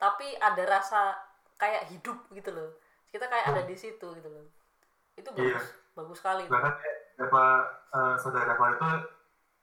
tapi 0.00 0.34
ada 0.40 0.64
rasa 0.66 1.14
kayak 1.60 1.92
hidup 1.92 2.18
gitu 2.32 2.50
loh. 2.50 2.74
Kita 3.12 3.28
kayak 3.28 3.52
ada 3.54 3.62
di 3.68 3.76
situ 3.76 4.06
gitu 4.16 4.28
loh. 4.32 4.46
Itu 5.14 5.28
Iya. 5.36 5.60
bagus 5.60 5.66
bagus 5.92 6.16
sekali. 6.24 6.44
Bahkan 6.48 6.72
ya, 6.80 6.92
apa 7.28 7.44
eh, 7.92 8.14
saudara 8.18 8.56
aku 8.56 8.64
itu 8.72 8.88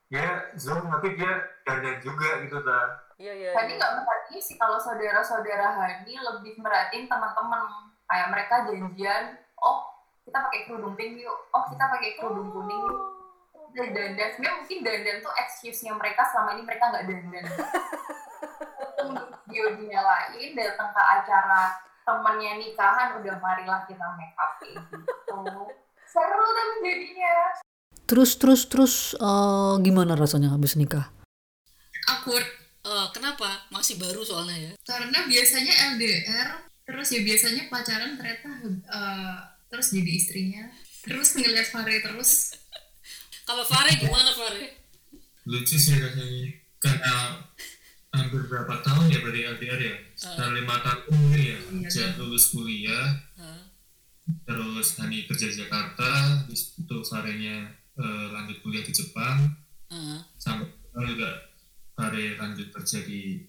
ya 0.10 0.54
zoom 0.56 0.86
tapi 0.90 1.18
dia 1.18 1.34
dandan 1.66 2.02
juga 2.02 2.42
gitu 2.42 2.58
ta 2.66 3.06
iya 3.20 3.34
iya 3.36 3.52
Hani 3.54 3.76
iya. 3.76 3.78
nggak 3.78 3.94
merhatiin 4.00 4.42
sih 4.42 4.56
kalau 4.58 4.80
saudara-saudara 4.80 5.70
Hani 5.76 6.14
lebih 6.14 6.54
merhatiin 6.62 7.10
teman-teman. 7.10 7.90
Kayak 8.10 8.28
mereka 8.34 8.56
janjian 8.70 9.38
oh 9.62 9.89
kita 10.30 10.46
pakai 10.46 10.62
kerudung 10.70 10.94
pink 10.94 11.26
yuk. 11.26 11.38
Oh 11.50 11.66
kita 11.66 11.90
pakai 11.90 12.14
kerudung 12.22 12.54
kuning 12.54 12.86
yuk. 12.86 13.02
Dan 13.74 13.90
dandan. 13.98 14.30
Sebenarnya 14.38 14.58
mungkin 14.62 14.78
dandan 14.86 15.18
tuh 15.26 15.34
excuse-nya 15.42 15.94
mereka. 15.98 16.22
Selama 16.30 16.54
ini 16.54 16.64
mereka 16.70 16.84
nggak 16.94 17.06
dandan. 17.10 17.46
Video 19.50 19.66
dinyalain 19.74 20.54
datang 20.54 20.90
ke 20.94 21.02
acara 21.02 21.74
temennya 22.06 22.62
nikahan 22.62 23.18
udah 23.18 23.36
marilah 23.42 23.82
kita 23.90 24.06
make 24.14 24.38
up 24.38 24.62
kayak 24.62 24.78
gitu. 24.94 25.38
Seru 26.06 26.46
tapi 26.54 26.74
jadinya. 26.86 27.34
Terus 28.06 28.38
terus 28.38 28.62
terus 28.70 28.94
eh, 29.18 29.74
gimana 29.82 30.14
rasanya 30.14 30.54
habis 30.54 30.78
nikah? 30.78 31.10
Awkward. 32.06 32.46
Eh, 32.86 33.08
kenapa? 33.18 33.66
Masih 33.74 33.98
baru 33.98 34.22
soalnya 34.22 34.58
ya. 34.58 34.72
Karena 34.86 35.26
biasanya 35.26 35.98
LDR 35.98 36.70
terus 36.90 37.14
ya 37.14 37.22
biasanya 37.22 37.70
pacaran 37.70 38.18
ternyata 38.18 38.50
eh, 38.90 39.38
terus 39.70 39.94
jadi 39.94 40.12
istrinya 40.12 40.64
terus 41.06 41.38
ngeliat 41.38 41.70
Fare 41.70 41.96
terus. 42.04 42.58
Kalau 43.46 43.64
Fare 43.66 43.94
gimana 43.98 44.34
Fare 44.36 44.80
lucu 45.50 45.76
sih 45.78 45.98
rasanya. 45.98 46.54
Karena 46.80 47.44
hampir 48.14 48.48
berapa 48.48 48.80
tahun 48.86 49.12
ya 49.12 49.20
berarti 49.20 49.42
LDR 49.58 49.82
ya? 49.82 49.96
Sekitar 50.16 50.50
lima 50.54 50.76
tahun 50.86 51.02
mungkin 51.10 51.42
ya. 51.42 51.58
Sejak 51.90 52.22
lulus 52.22 52.54
kuliah. 52.54 53.20
Terus 54.46 54.94
Hani 55.02 55.26
kerja 55.26 55.50
di 55.50 55.56
Jakarta 55.58 56.46
habis 56.46 56.78
itu 56.78 56.98
Farenya 57.02 57.74
eh, 57.98 58.26
lanjut 58.30 58.62
kuliah 58.62 58.86
di 58.86 58.94
Jepang. 58.94 59.50
Sampai 60.38 60.70
sekarang 60.70 61.18
juga 61.18 61.32
Fare 61.98 62.26
lanjut 62.38 62.68
kerja 62.70 63.02
di 63.04 63.42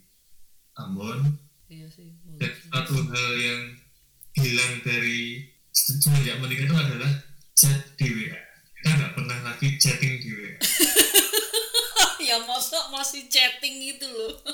Ambon. 0.80 1.37
Iya 1.70 1.87
sih 1.87 2.11
dan 2.40 2.50
satu 2.72 2.98
hal 2.98 3.33
yang 3.38 3.62
hilang 4.35 4.74
dari 4.83 5.44
semenjak 5.70 6.37
menikah 6.42 6.66
itu 6.66 6.76
adalah 6.76 7.12
chat 7.54 7.80
di 7.98 8.06
WA 8.11 8.38
kita 8.80 8.88
nggak 8.96 9.12
pernah 9.14 9.38
lagi 9.46 9.68
chatting 9.78 10.14
di 10.20 10.28
WA 10.35 10.52
ya 12.30 12.38
masa 12.46 12.78
masih 12.94 13.26
chatting 13.26 13.90
gitu 13.90 14.06
loh. 14.06 14.35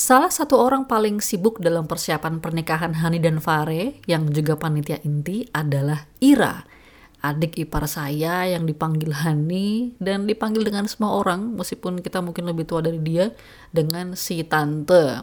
Salah 0.00 0.32
satu 0.32 0.56
orang 0.56 0.88
paling 0.88 1.20
sibuk 1.20 1.60
dalam 1.60 1.84
persiapan 1.84 2.40
pernikahan 2.40 2.96
Hani 3.02 3.20
dan 3.20 3.42
Fare 3.42 4.00
yang 4.08 4.30
juga 4.32 4.56
panitia 4.56 4.96
inti 5.04 5.44
adalah 5.52 6.08
Ira, 6.24 6.64
adik 7.20 7.60
ipar 7.60 7.84
saya 7.84 8.48
yang 8.48 8.64
dipanggil 8.64 9.12
Hani 9.12 9.98
dan 10.00 10.24
dipanggil 10.24 10.64
dengan 10.64 10.88
semua 10.88 11.20
orang 11.20 11.52
meskipun 11.52 12.00
kita 12.00 12.24
mungkin 12.24 12.48
lebih 12.48 12.64
tua 12.64 12.80
dari 12.80 12.96
dia 13.02 13.34
dengan 13.74 14.16
si 14.16 14.40
tante. 14.46 15.20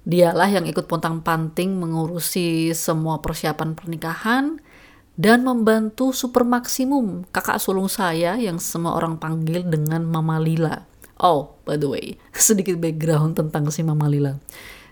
Dialah 0.00 0.48
yang 0.48 0.64
ikut 0.64 0.88
pontang-panting 0.88 1.76
mengurusi 1.76 2.72
semua 2.72 3.20
persiapan 3.20 3.76
pernikahan 3.76 4.56
dan 5.20 5.44
membantu 5.44 6.16
super 6.16 6.48
maksimum 6.48 7.28
kakak 7.28 7.60
sulung 7.60 7.92
saya 7.92 8.40
yang 8.40 8.56
semua 8.56 8.96
orang 8.96 9.20
panggil 9.20 9.60
dengan 9.68 10.00
Mama 10.08 10.40
Lila. 10.40 10.88
Oh, 11.20 11.60
by 11.68 11.76
the 11.76 11.84
way, 11.84 12.06
sedikit 12.32 12.80
background 12.80 13.36
tentang 13.36 13.68
si 13.68 13.84
Mama 13.84 14.08
Lila. 14.08 14.40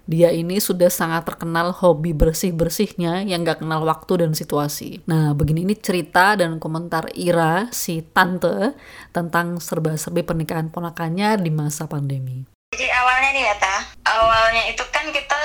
Dia 0.09 0.33
ini 0.33 0.57
sudah 0.57 0.88
sangat 0.88 1.29
terkenal 1.29 1.68
hobi 1.68 2.16
bersih-bersihnya 2.16 3.29
yang 3.29 3.44
gak 3.44 3.61
kenal 3.61 3.85
waktu 3.85 4.25
dan 4.25 4.33
situasi. 4.33 5.05
Nah, 5.05 5.37
begini 5.37 5.68
ini 5.68 5.77
cerita 5.77 6.33
dan 6.33 6.57
komentar 6.57 7.12
Ira, 7.12 7.68
si 7.77 8.01
tante, 8.01 8.73
tentang 9.12 9.61
serba-serbi 9.61 10.25
pernikahan 10.25 10.73
ponakannya 10.73 11.37
di 11.44 11.53
masa 11.53 11.85
pandemi. 11.85 12.58
Jadi 12.69 12.85
awalnya 12.93 13.33
nih 13.33 13.45
ya 13.49 13.57
Ta, 13.57 13.77
awalnya 14.13 14.69
itu 14.69 14.85
kan 14.93 15.09
kita 15.09 15.41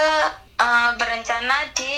eh, 0.59 0.89
berencana 0.99 1.71
di 1.71 1.95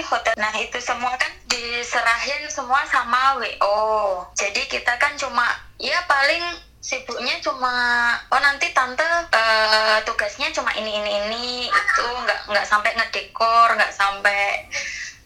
hotel. 0.00 0.32
Nah 0.40 0.48
itu 0.56 0.80
semua 0.80 1.12
kan 1.20 1.28
diserahin 1.44 2.48
semua 2.48 2.80
sama 2.88 3.36
WO. 3.36 4.24
Jadi 4.32 4.64
kita 4.72 4.96
kan 4.96 5.12
cuma 5.20 5.44
ya 5.76 6.00
paling 6.08 6.40
sibuknya 6.80 7.36
cuma 7.44 7.70
oh 8.32 8.40
nanti 8.40 8.72
tante 8.72 9.04
eh, 9.36 10.00
tugasnya 10.08 10.48
cuma 10.56 10.72
ini 10.72 11.04
ini 11.04 11.10
ini 11.20 11.44
itu 11.68 12.04
nggak 12.24 12.40
nggak 12.48 12.66
sampai 12.66 12.90
ngedekor 12.96 13.76
nggak 13.76 13.92
sampai 13.92 14.66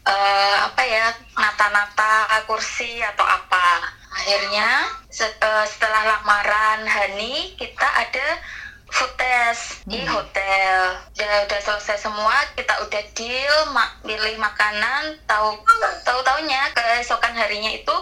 eh, 0.05 0.57
apa 0.59 0.83
ya 0.85 1.07
nata-nata 1.39 2.13
kursi 2.45 2.99
atau 3.01 3.25
apa 3.25 3.95
akhirnya 4.11 4.91
se- 5.09 5.39
setelah 5.71 6.03
lamaran 6.19 6.85
Hani 6.85 7.57
kita 7.57 7.89
ada 7.89 8.27
food 8.89 9.13
test. 9.17 9.83
Di 9.87 10.03
hotel. 10.03 10.79
Udah 11.15 11.33
udah 11.47 11.61
selesai 11.61 11.99
semua 12.01 12.35
kita 12.55 12.75
udah 12.83 13.03
deal 13.13 13.57
ma- 13.71 13.95
pilih 14.03 14.37
makanan. 14.37 15.15
Tahu 15.25 15.59
tahu 16.03 16.19
taunya 16.23 16.71
keesokan 16.73 17.35
harinya 17.35 17.71
itu 17.71 17.95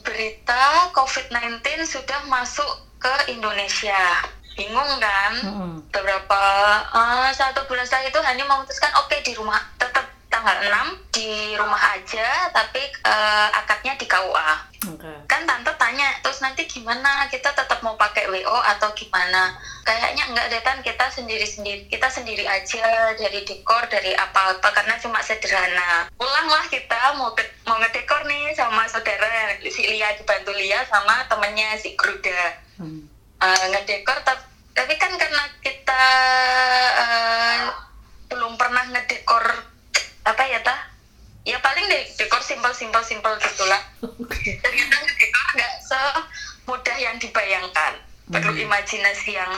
berita 0.00 0.92
COVID-19 0.92 1.62
sudah 1.82 2.20
masuk 2.26 2.68
ke 2.98 3.32
Indonesia. 3.32 4.22
Bingung 4.52 5.00
kan? 5.00 5.32
Beberapa 5.88 6.42
eh, 6.92 7.30
satu 7.32 7.64
bulan 7.64 7.82
setelah 7.82 8.06
itu 8.06 8.20
Hani 8.20 8.42
memutuskan 8.44 8.92
oke 9.00 9.16
di 9.24 9.32
rumah. 9.32 9.58
Tetap 9.76 10.11
tanggal 10.42 10.58
6 10.98 11.14
di 11.14 11.30
rumah 11.54 11.78
aja 11.94 12.50
tapi 12.50 12.82
eh, 12.82 13.48
akadnya 13.54 13.94
di 13.94 14.10
KUA 14.10 14.50
kan 15.24 15.46
tante 15.46 15.70
tanya 15.78 16.10
terus 16.18 16.42
nanti 16.42 16.66
gimana? 16.66 17.30
Kita 17.30 17.54
tetap 17.54 17.78
mau 17.80 17.94
pakai 17.94 18.26
WO 18.26 18.58
atau 18.66 18.90
gimana? 18.92 19.54
Kayaknya 19.80 20.26
enggak 20.26 20.50
deh 20.50 20.58
Tan. 20.58 20.82
Kita 20.82 21.06
sendiri 21.06 21.46
sendiri 21.46 21.86
kita 21.86 22.10
sendiri 22.10 22.42
aja 22.42 22.82
dari 23.14 23.46
dekor 23.46 23.86
dari 23.86 24.10
apa 24.10 24.58
apa 24.58 24.68
karena 24.72 24.98
cuma 24.98 25.22
sederhana. 25.22 26.10
Pulanglah 26.12 26.66
kita 26.66 27.14
mau 27.14 27.30
ke, 27.30 27.46
mau 27.62 27.78
ngedekor 27.78 28.26
nih 28.26 28.50
sama 28.52 28.82
saudara 28.84 29.54
si 29.62 29.86
Lia 29.86 30.18
dibantu 30.18 30.50
Lia 30.50 30.82
sama 30.84 31.30
temennya 31.30 31.78
si 31.78 31.94
Gruda. 31.94 32.58
Eh, 33.38 33.64
ngedekor 33.70 34.18
tap- 34.26 34.50
tapi 34.74 34.98
kan 34.98 35.14
karena 35.14 35.46
kita 35.62 36.02
eh, 36.98 37.58
belum 38.26 38.58
pernah 38.58 38.82
ngedekor 38.88 39.70
apa 40.22 40.42
ya 40.46 40.62
ta 40.62 40.76
ya 41.42 41.58
paling 41.58 41.86
de- 41.90 42.10
dekor 42.14 42.38
simpel 42.38 42.70
simpel 42.70 43.02
simpel 43.02 43.34
gitulah 43.42 43.82
ternyata 44.62 44.96
ngedekor 45.02 45.46
nggak 45.58 45.74
semudah 45.82 46.96
yang 46.96 47.16
dibayangkan. 47.18 47.94
Perlu 48.30 48.54
imajinasi 48.56 49.36
yang 49.36 49.52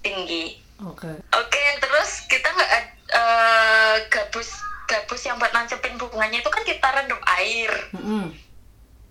tinggi. 0.00 0.62
Oke. 0.84 1.08
oke 1.08 1.62
terus 1.80 2.28
kita 2.28 2.52
nggak 2.52 2.70
eh, 3.08 3.96
gabus 4.12 4.52
gabus 4.86 5.24
yang 5.24 5.40
buat 5.40 5.50
nancepin 5.56 5.96
bunganya 5.96 6.44
itu 6.44 6.50
kan 6.52 6.62
kita 6.62 6.86
rendam 6.92 7.20
air. 7.40 7.72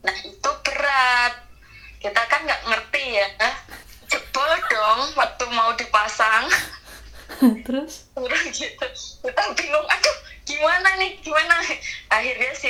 Nah 0.05 0.15
itu 0.23 0.51
berat. 0.63 1.33
Kita 1.99 2.21
kan 2.29 2.39
nggak 2.45 2.61
ngerti 2.69 3.03
ya. 3.17 3.27
Jebol 4.09 4.51
dong 4.69 5.01
waktu 5.17 5.45
mau 5.51 5.73
dipasang. 5.73 6.45
Terus? 7.65 8.07
terus 8.13 8.43
gitu. 8.53 8.85
Kita 9.25 9.41
bingung 9.57 9.85
aduh 9.89 10.17
gimana 10.45 10.89
nih? 10.95 11.17
Gimana? 11.19 11.57
Akhirnya 12.07 12.53
si 12.53 12.69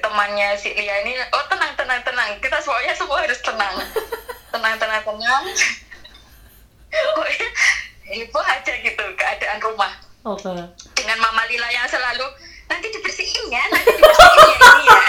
temannya 0.00 0.56
si 0.56 0.72
Lia 0.72 1.04
ini 1.04 1.14
oh 1.30 1.44
tenang 1.46 1.72
tenang 1.74 2.00
tenang. 2.02 2.40
Kita 2.40 2.58
semuanya 2.58 2.92
semua 2.92 3.20
harus 3.20 3.40
tenang. 3.40 3.74
Tenang 4.52 4.74
tenang 4.78 5.02
tenang. 5.02 5.44
Oh 6.94 7.26
iya. 7.26 7.48
Ibu 8.22 8.38
aja 8.38 8.70
gitu 8.78 9.02
keadaan 9.18 9.58
rumah. 9.58 9.90
Oke. 10.22 10.46
dengan 10.94 11.18
Mama 11.18 11.42
Lila 11.44 11.66
yang 11.68 11.84
selalu 11.84 12.22
nanti 12.64 12.86
dibersihin 12.88 13.50
ya 13.50 13.60
nanti 13.66 13.90
dibersihin 13.92 14.48
ya 14.48 14.70
ini 14.72 14.84
ya. 14.86 15.02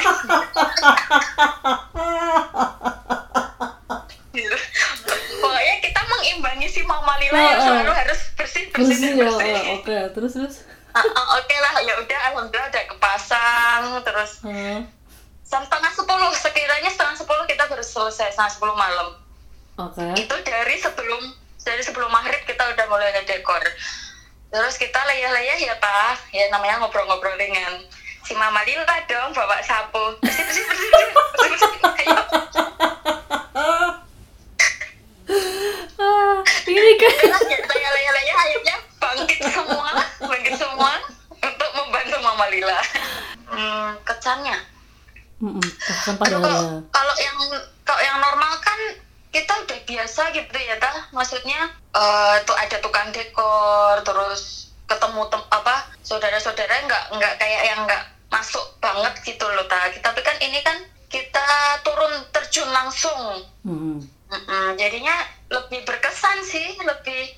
Pokoknya 5.39 5.75
kita 5.81 6.01
mengimbangi 6.03 6.67
si 6.67 6.81
Mama 6.83 7.15
Lila 7.17 7.37
yang 7.37 7.45
Oh, 7.45 7.61
oh. 7.61 7.65
selalu 7.69 7.91
harus 7.93 8.19
bersih 8.35 8.63
bersih 8.71 8.87
Bersih 8.91 9.09
ya, 9.13 9.23
bersih. 9.23 9.53
Oh, 9.53 9.75
oke. 9.79 9.97
Terus 10.13 10.31
terus. 10.33 10.55
Ah, 10.95 11.03
ah, 11.03 11.27
oke 11.35 11.55
lah 11.59 11.75
ya 11.83 11.93
udah 11.99 12.19
alhamdulillah 12.31 12.71
udah 12.71 12.83
kepasang 12.87 13.81
terus 14.01 14.39
Hmm. 14.39 14.87
setengah 15.43 15.91
sepuluh 15.91 16.31
sekiranya 16.31 16.87
setengah 16.87 17.15
sepuluh 17.15 17.43
kita 17.43 17.67
baru 17.67 17.83
selesai 17.83 18.31
setengah 18.31 18.51
sepuluh 18.51 18.75
malam 18.75 19.19
Oke. 19.75 20.03
itu 20.15 20.35
dari 20.47 20.75
sebelum 20.79 21.35
dari 21.61 21.83
sebelum 21.83 22.07
maghrib 22.07 22.39
kita 22.47 22.63
udah 22.71 22.85
mulai 22.87 23.11
ngedekor 23.11 23.59
terus 24.47 24.75
kita 24.75 24.95
layah-layah 24.95 25.57
ya 25.59 25.75
pak 25.75 26.31
ya 26.31 26.47
namanya 26.47 26.79
ngobrol-ngobrol 26.79 27.35
dengan 27.35 27.83
si 28.23 28.31
mama 28.33 28.63
Lila 28.63 28.87
dong 29.05 29.35
bawa 29.35 29.59
sapu 29.61 30.15
bersih 30.23 30.43
bersih 30.47 30.63
bersih 30.63 30.89
bersih, 30.89 31.49
bersih, 31.51 31.69
bersih. 31.75 31.91
ayo 31.99 32.15
Ah, 35.95 36.37
ini 36.67 36.91
kan 36.99 37.13
layah-layah 37.65 38.35
akhirnya 38.37 38.74
bangkit 39.15 39.39
semua 39.55 39.89
bangkit 40.19 40.55
semua 40.59 40.91
untuk 41.31 41.69
membantu 41.71 42.17
Mama 42.19 42.45
Lila. 42.51 42.79
Hmm, 43.47 43.95
kesannya? 44.03 44.57
Kalau, 46.91 47.13
yang 47.19 47.37
kalau 47.87 48.01
yang 48.03 48.17
normal 48.19 48.51
kan 48.59 48.79
kita 49.31 49.51
udah 49.51 49.79
biasa 49.83 50.31
gitu 50.31 50.57
ya 50.63 50.79
ta 50.79 51.11
maksudnya 51.11 51.67
eh, 51.91 51.99
uh, 51.99 52.35
tuh 52.47 52.55
ada 52.55 52.79
tukang 52.79 53.11
dekor 53.11 53.99
terus 54.07 54.71
ketemu 54.87 55.27
tem 55.27 55.43
apa 55.51 55.91
saudara-saudara 56.07 56.87
nggak 56.87 57.03
nggak 57.19 57.33
kayak 57.35 57.61
yang 57.67 57.83
nggak 57.83 58.03
masuk 58.31 58.63
banget 58.79 59.11
gitu 59.27 59.43
loh 59.43 59.67
ta 59.67 59.91
tapi 59.91 60.23
kan 60.23 60.39
ini 60.39 60.63
kan 60.63 60.79
kita 61.11 61.47
turun 61.83 62.11
terjun 62.31 62.67
langsung. 62.71 63.43
Mm 63.63 63.75
-hmm. 63.75 63.95
Mm 64.25 64.41
-mm, 64.41 64.65
jadinya 64.75 65.15
lebih 65.53 65.85
berkesan 65.85 66.41
sih 66.41 66.75
lebih 66.81 67.29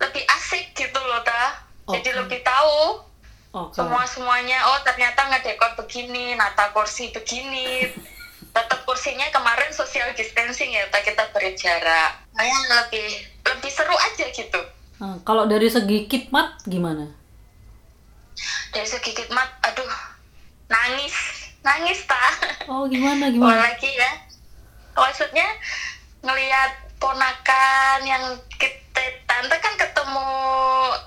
lebih 0.00 0.24
asik 0.36 0.72
gitu 0.72 0.96
loh 0.98 1.20
tah 1.22 1.60
jadi 1.92 2.10
Oke. 2.12 2.18
lebih 2.24 2.40
tahu 2.40 3.04
Oke. 3.52 3.76
semua 3.76 4.02
semuanya 4.06 4.58
oh 4.72 4.78
ternyata 4.82 5.28
ngedekor 5.28 5.76
begini 5.76 6.34
nata 6.34 6.72
kursi 6.72 7.12
begini 7.12 7.84
tetap 8.56 8.82
kursinya 8.82 9.28
kemarin 9.30 9.70
social 9.70 10.10
distancing 10.12 10.72
ya 10.72 10.82
tak 10.90 11.06
kita 11.06 11.22
beri 11.30 11.54
jarak 11.54 12.18
kayak 12.34 12.60
lebih 12.82 13.08
lebih 13.46 13.70
seru 13.70 13.94
aja 13.94 14.26
gitu 14.28 14.60
Nah, 15.00 15.16
kalau 15.24 15.48
dari 15.48 15.64
segi 15.64 16.04
kitmat 16.04 16.60
gimana? 16.68 17.08
dari 18.70 18.84
segi 18.84 19.10
khidmat 19.12 19.48
aduh 19.64 19.92
nangis 20.68 21.16
nangis 21.60 22.04
tak 22.04 22.60
Oh 22.68 22.84
gimana 22.84 23.28
oh, 23.28 23.32
gimana? 23.32 23.64
lagi 23.68 23.90
ya 23.90 24.12
maksudnya 24.92 25.48
ngelihat 26.20 26.72
ponakan 27.00 27.98
yang 28.02 28.22
kita 28.52 28.76
tante 29.24 29.56
kan 29.56 29.74
ketemu 29.74 30.30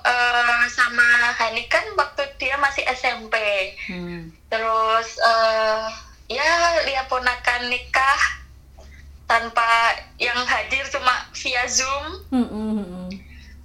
eh, 0.02 0.62
sama 0.68 1.06
Hani 1.32 1.64
kan 1.66 1.86
waktu 1.94 2.22
dia 2.36 2.58
masih 2.58 2.82
SMP 2.90 3.34
Hmm. 3.84 4.28
terus 4.48 5.08
eh 5.16 5.86
ya 6.28 6.48
lihat 6.82 7.06
ponakan 7.06 7.68
nikah 7.68 8.20
tanpa 9.24 9.64
yang 10.16 10.36
hadir 10.42 10.84
cuma 10.88 11.12
via 11.32 11.64
zoom 11.64 12.06
Mm-mm, 12.28 12.68
mm-mm. 12.76 13.06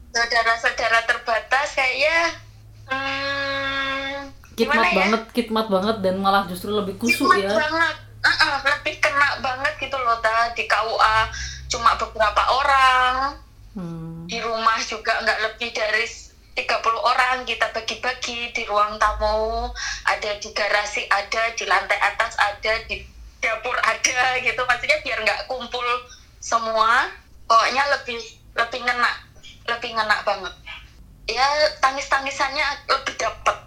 saudara-saudara 0.09 1.03
terbatas 1.03 1.73
kayaknya 1.73 2.17
hmm, 2.85 4.15
Kitmat 4.53 4.75
gimana 4.75 4.87
ya 4.87 4.95
banget, 4.97 5.23
kitmat 5.31 5.67
banget 5.67 5.97
dan 5.99 6.15
malah 6.17 6.43
justru 6.45 6.69
lebih 6.69 6.95
kusuk 6.95 7.27
Nikmat 7.27 7.43
ya. 7.43 7.51
banget 7.57 7.95
Uh-uh, 8.19 8.55
lebih 8.67 8.99
kena 8.99 9.39
banget 9.39 9.73
gitu 9.79 9.95
loh 9.95 10.19
ta 10.19 10.51
di 10.51 10.67
KUA 10.67 11.17
cuma 11.69 11.95
beberapa 11.95 12.43
orang. 12.51 13.37
Hmm. 13.69 14.25
di 14.25 14.41
rumah 14.41 14.81
juga 14.81 15.21
nggak 15.21 15.39
lebih 15.45 15.69
dari 15.77 16.05
30 16.57 16.65
orang 16.99 17.45
kita 17.45 17.69
bagi-bagi 17.71 18.51
di 18.51 18.63
ruang 18.65 18.97
tamu. 18.97 19.69
Ada 20.09 20.41
di 20.41 20.49
garasi 20.51 21.05
ada 21.07 21.53
di 21.53 21.63
lantai 21.69 21.95
atas 22.01 22.35
ada 22.35 22.73
di 22.89 23.05
dapur 23.39 23.77
ada 23.79 24.41
gitu. 24.41 24.61
Maksudnya 24.65 24.99
biar 25.05 25.21
nggak 25.21 25.45
kumpul 25.47 25.85
semua. 26.41 27.13
Pokoknya 27.45 27.85
lebih 27.93 28.19
lebih 28.57 28.79
ngena 28.83 29.11
lebih 29.69 29.89
ngena 29.95 30.17
banget. 30.25 30.53
Ya 31.29 31.45
tangis-tangisannya 31.79 32.89
lebih 32.89 33.15
dapet. 33.21 33.57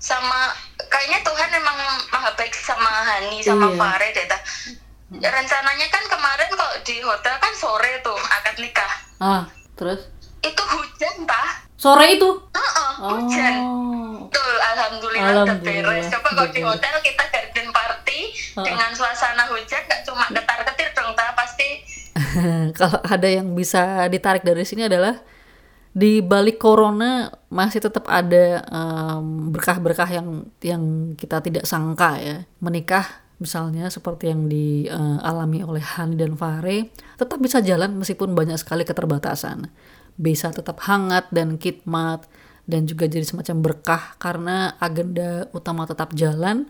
Sama 0.00 0.54
kayaknya 0.88 1.20
Tuhan 1.26 1.50
emang 1.52 1.78
maha 2.08 2.30
baik 2.38 2.54
sama 2.56 2.88
Hani 3.04 3.44
sama 3.44 3.68
Iya. 3.68 3.76
Fare 3.76 4.08
deh 4.16 4.26
rencananya 5.18 5.86
kan 5.90 6.04
kemarin 6.06 6.48
kok 6.54 6.72
di 6.86 7.02
hotel 7.02 7.34
kan 7.42 7.52
sore 7.58 7.98
tuh 8.06 8.14
akad 8.14 8.56
nikah. 8.62 8.92
Ah, 9.18 9.42
terus? 9.74 10.06
Itu 10.38 10.62
hujan 10.62 11.26
tah 11.26 11.66
sore 11.74 12.14
itu? 12.14 12.30
Heeh, 12.54 12.90
hujan. 13.02 13.54
Oh. 13.58 14.30
betul 14.30 14.56
alhamdulillah, 14.62 15.42
Alhamdulillah, 15.42 15.90
beres. 15.98 16.06
Coba 16.14 16.28
kalau 16.30 16.50
di 16.54 16.62
hotel 16.62 16.94
kita 17.02 17.24
garden 17.26 17.68
party 17.74 18.20
Heeh. 18.30 18.64
dengan 18.64 18.90
suasana 18.94 19.50
hujan 19.50 19.82
nggak 19.90 20.02
cuma 20.06 20.24
ketar 20.30 20.60
ketir 20.70 20.88
dong 20.94 21.10
pasti 21.34 21.68
kalau 22.78 23.00
ada 23.02 23.28
yang 23.28 23.58
bisa 23.58 24.06
ditarik 24.06 24.46
dari 24.46 24.62
sini 24.62 24.86
adalah 24.86 25.18
di 25.90 26.22
balik 26.22 26.62
corona 26.62 27.26
masih 27.50 27.82
tetap 27.82 28.06
ada 28.06 28.62
em, 28.62 29.50
berkah-berkah 29.50 30.06
yang 30.06 30.46
yang 30.62 30.82
kita 31.18 31.42
tidak 31.42 31.66
sangka 31.66 32.14
ya. 32.22 32.46
Menikah 32.62 33.29
misalnya 33.40 33.88
seperti 33.88 34.28
yang 34.28 34.46
dialami 34.46 35.64
oleh 35.64 35.80
Hani 35.80 36.14
dan 36.14 36.36
Fare 36.36 36.92
tetap 37.16 37.40
bisa 37.40 37.64
jalan 37.64 37.96
meskipun 37.96 38.36
banyak 38.36 38.60
sekali 38.60 38.84
keterbatasan 38.84 39.72
bisa 40.20 40.52
tetap 40.52 40.78
hangat 40.84 41.26
dan 41.32 41.56
khidmat 41.56 42.28
dan 42.68 42.84
juga 42.84 43.08
jadi 43.08 43.24
semacam 43.24 43.56
berkah 43.64 44.02
karena 44.20 44.76
agenda 44.76 45.48
utama 45.56 45.88
tetap 45.88 46.12
jalan 46.12 46.68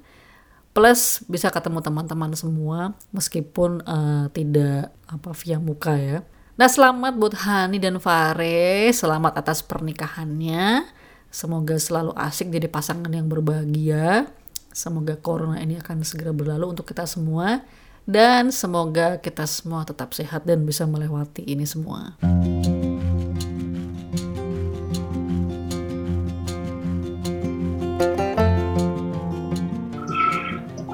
plus 0.71 1.27
bisa 1.27 1.51
ketemu 1.51 1.83
teman-teman 1.83 2.31
semua 2.39 2.95
meskipun 3.11 3.83
eh, 3.83 4.27
tidak 4.31 4.95
apa 5.11 5.31
via 5.35 5.59
muka 5.59 5.99
ya. 5.99 6.19
Nah 6.55 6.69
selamat 6.71 7.13
buat 7.19 7.35
Hani 7.41 7.83
dan 7.83 7.99
Fare, 7.99 8.93
selamat 8.93 9.43
atas 9.43 9.65
pernikahannya. 9.67 10.87
Semoga 11.31 11.79
selalu 11.79 12.13
asik 12.15 12.51
jadi 12.51 12.67
pasangan 12.67 13.11
yang 13.11 13.27
berbahagia. 13.31 14.31
Semoga 14.71 15.19
corona 15.19 15.59
ini 15.59 15.83
akan 15.83 16.07
segera 16.07 16.31
berlalu 16.31 16.71
untuk 16.71 16.87
kita 16.87 17.03
semua 17.03 17.67
dan 18.07 18.55
semoga 18.55 19.19
kita 19.19 19.43
semua 19.43 19.83
tetap 19.83 20.15
sehat 20.15 20.47
dan 20.47 20.63
bisa 20.63 20.87
melewati 20.87 21.43
ini 21.43 21.67
semua. 21.67 22.15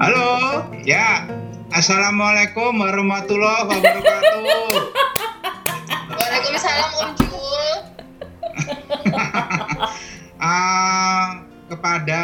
Halo, 0.01 0.65
ya. 0.81 1.29
Assalamualaikum 1.69 2.81
warahmatullahi 2.81 3.77
wabarakatuh. 3.77 4.73
Waalaikumsalam 6.17 6.91
Om 6.97 7.11
Jul. 7.21 7.69
Ah, 10.37 11.41
kepada 11.65 12.21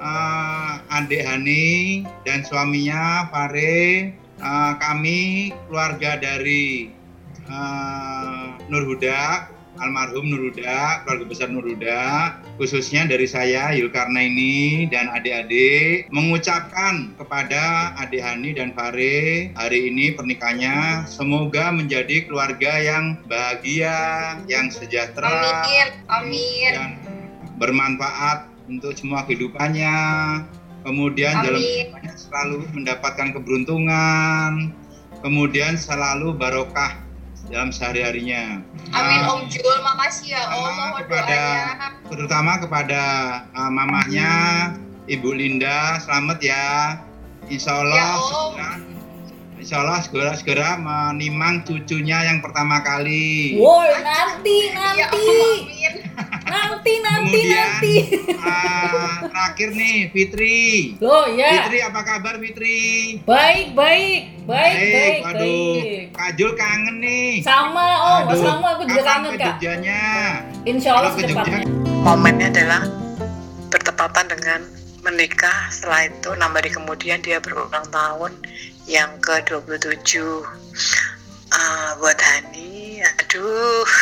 ah, 0.00 0.80
adik 0.90 1.22
Hani 1.22 2.02
dan 2.24 2.42
suaminya 2.42 3.28
Fare, 3.28 4.10
ah, 4.40 4.74
kami 4.80 5.52
keluarga 5.68 6.16
dari 6.16 6.90
ah, 7.46 8.56
Nur 8.72 8.88
Huda, 8.88 9.52
almarhum 9.80 10.28
Nur 10.32 10.50
Huda, 10.50 11.04
keluarga 11.04 11.24
besar 11.28 11.48
Nur 11.52 11.68
Huda, 11.68 12.34
khususnya 12.56 13.06
dari 13.06 13.28
saya 13.28 13.72
Yulkarnaini 13.76 14.88
dan 14.88 15.12
adik-adik 15.12 16.08
mengucapkan 16.10 17.14
kepada 17.20 17.94
adik 18.00 18.24
Hani 18.24 18.56
dan 18.56 18.72
Fare 18.72 19.52
hari 19.54 19.92
ini 19.92 20.16
pernikahannya 20.16 21.06
semoga 21.06 21.70
menjadi 21.70 22.26
keluarga 22.26 22.80
yang 22.80 23.20
bahagia, 23.28 24.40
yang 24.48 24.72
sejahtera 24.72 25.28
Amin. 25.28 25.88
Amin. 26.08 26.72
dan 26.72 26.90
bermanfaat 27.60 28.49
untuk 28.70 28.94
semua 28.94 29.26
kehidupannya. 29.26 29.94
Kemudian 30.80 31.34
dalam 31.36 31.58
Amin. 31.58 31.90
kehidupannya 31.90 32.14
selalu 32.16 32.56
mendapatkan 32.72 33.28
keberuntungan. 33.34 34.52
Kemudian 35.20 35.76
selalu 35.76 36.32
barokah 36.32 36.96
dalam 37.50 37.68
sehari-harinya. 37.68 38.62
Amin 38.90 39.20
Ah, 39.20 39.34
Om 39.34 39.50
Jul, 39.50 39.76
makasih 39.82 40.32
ya 40.32 40.42
Om 40.46 40.70
mohon 40.70 41.02
kepada 41.02 41.26
doanya. 41.26 41.88
terutama 42.06 42.52
kepada 42.56 43.00
ah, 43.50 43.68
mamahnya 43.68 44.30
Ibu 45.04 45.34
Linda, 45.34 45.98
selamat 45.98 46.38
ya. 46.40 46.68
Insya 47.50 47.82
Allah 47.82 47.98
Ya, 48.54 48.70
Insya 49.60 49.76
Allah 49.78 50.00
segera 50.00 50.32
segera 50.32 50.68
menimang 50.74 51.60
cucunya 51.62 52.24
yang 52.24 52.40
pertama 52.40 52.80
kali. 52.80 53.52
Woi 53.54 53.92
nanti 54.00 54.56
nanti 54.72 55.04
amin. 55.04 55.92
nanti 56.42 56.92
nanti 56.98 57.28
Kemudian 57.30 57.60
nanti. 57.68 57.94
ah, 58.40 59.20
terakhir 59.22 59.68
nih 59.70 59.96
Fitri. 60.10 60.60
Loh 60.96 61.28
ya. 61.28 61.60
Fitri 61.60 61.78
apa 61.80 62.00
kabar 62.00 62.40
Fitri? 62.40 62.80
Baik 63.22 63.76
baik 63.76 64.20
baik 64.48 64.74
baik 64.74 65.18
waduh. 65.22 65.76
baik. 65.76 66.04
Kajul 66.10 66.50
kangen 66.56 66.96
nih. 66.98 67.32
Sama 67.44 67.84
Om, 67.84 68.22
Aduh, 68.26 68.40
sama 68.40 68.66
aku 68.74 68.82
juga 68.88 69.02
kangen 69.04 69.32
kak. 69.36 69.60
Jogjanya? 69.60 70.02
Insya 70.64 70.90
Allah 70.94 71.12
secepatnya. 71.14 71.68
momennya 72.00 72.48
adalah 72.48 72.82
bertepatan 73.68 74.24
dengan 74.26 74.60
menikah 75.00 75.68
setelah 75.70 76.08
itu 76.08 76.28
enam 76.30 76.52
hari 76.52 76.68
kemudian 76.68 77.20
dia 77.20 77.40
berulang 77.40 77.84
tahun 77.88 78.32
yang 78.90 79.22
ke-27 79.22 80.18
Ah, 81.54 81.94
buat 82.02 82.18
Hani. 82.18 82.98
Aduh. 83.22 83.86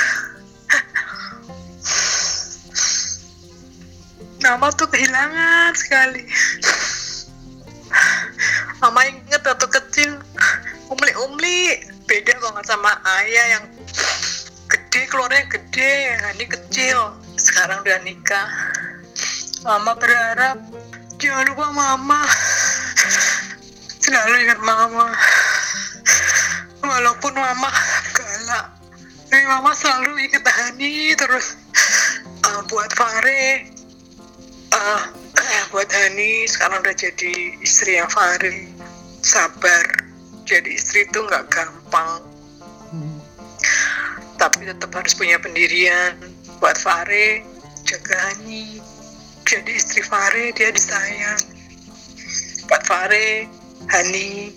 Mama 4.45 4.73
tuh 4.73 4.89
kehilangan 4.89 5.77
sekali. 5.77 6.25
Mama 8.81 9.05
inget 9.09 9.43
waktu 9.45 9.69
kecil 9.69 10.17
Umli-umli. 10.89 11.85
Beda 12.09 12.33
banget 12.41 12.73
sama 12.73 12.97
ayah 13.21 13.61
yang 13.61 13.65
gede 14.73 15.05
keluarnya 15.13 15.45
gede 15.53 16.17
Hani 16.17 16.49
kecil. 16.49 17.13
Sekarang 17.37 17.85
udah 17.85 18.01
nikah. 18.09 18.49
Mama 19.65 19.93
berharap 20.01 20.57
jangan 21.21 21.45
lupa 21.51 21.67
mama 21.77 22.23
selalu 24.09 24.37
ingat 24.49 24.61
mama. 24.65 25.13
Walaupun 26.81 27.37
mama 27.37 27.69
galak. 28.17 28.67
Tapi 29.29 29.45
mama 29.45 29.77
selalu 29.77 30.25
ingat 30.25 30.49
Hani 30.49 31.13
terus. 31.13 31.61
Uh, 32.49 32.65
buat 32.73 32.89
Fare 32.97 33.69
uh, 34.73 35.03
eh, 35.37 35.63
buat 35.69 35.91
Hani 35.93 36.49
sekarang 36.49 36.81
udah 36.81 36.97
jadi 36.97 37.61
istri 37.61 38.01
yang 38.01 38.09
Fare 38.09 38.73
sabar. 39.21 39.85
Jadi 40.49 40.81
istri 40.81 41.05
itu 41.05 41.21
nggak 41.21 41.53
gampang. 41.53 42.25
Tapi 44.41 44.65
tetap 44.65 44.89
harus 44.97 45.13
punya 45.13 45.37
pendirian. 45.37 46.17
Buat 46.65 46.81
Fare 46.81 47.45
jaga 47.85 48.17
Hani. 48.33 48.81
Jadi 49.45 49.77
istri 49.77 50.01
Fare 50.01 50.57
dia 50.57 50.73
disayang. 50.73 51.43
Buat 52.73 52.83
Fare 52.89 53.58
Hani 53.87 54.51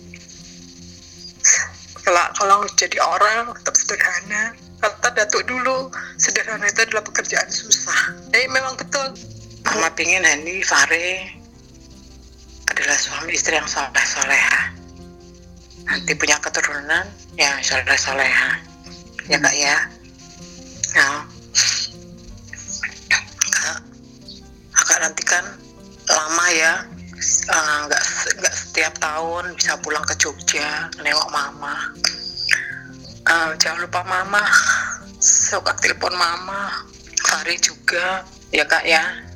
kalau 2.01 2.25
kalau 2.33 2.57
jadi 2.73 2.97
orang 2.97 3.53
tetap 3.61 3.75
sederhana. 3.77 4.57
Kata 4.81 5.13
datuk 5.13 5.45
dulu 5.45 5.93
sederhana 6.17 6.65
itu 6.65 6.81
adalah 6.81 7.05
pekerjaan 7.05 7.45
susah. 7.53 8.17
Eh 8.33 8.49
memang 8.49 8.73
betul. 8.73 9.13
Mama 9.61 9.93
pingin 9.93 10.25
Hani 10.25 10.65
Fare 10.65 11.37
adalah 12.71 12.97
suami 12.97 13.35
istri 13.37 13.59
yang 13.59 13.67
soleh 13.67 14.05
soleha 14.07 14.71
nanti 15.91 16.15
punya 16.15 16.39
keturunan 16.39 17.03
yang 17.35 17.55
soleh 17.59 17.99
soleha 17.99 18.55
ya 19.27 19.37
kak 19.37 19.55
ya? 19.55 19.77
Nah. 20.95 21.23
Kak 24.81 24.99
nanti 25.07 25.23
kan 25.23 25.45
lama 26.09 26.45
ya 26.51 26.83
eh, 27.49 27.77
nggak 27.87 28.03
nggak 28.41 28.55
setiap 28.55 28.93
tahun 28.99 29.53
bisa 29.55 29.77
pulang 29.79 30.03
ke 30.05 30.15
Jogja 30.17 30.89
nengok 31.01 31.29
mama. 31.29 31.93
Eh, 33.27 33.49
jangan 33.61 33.85
lupa 33.85 34.01
mama. 34.03 34.43
Suka 35.21 35.73
telepon 35.79 36.13
mama. 36.17 36.85
Fari 37.21 37.55
juga. 37.61 38.25
Ya 38.51 38.67
kak 38.67 38.83
ya 38.83 39.30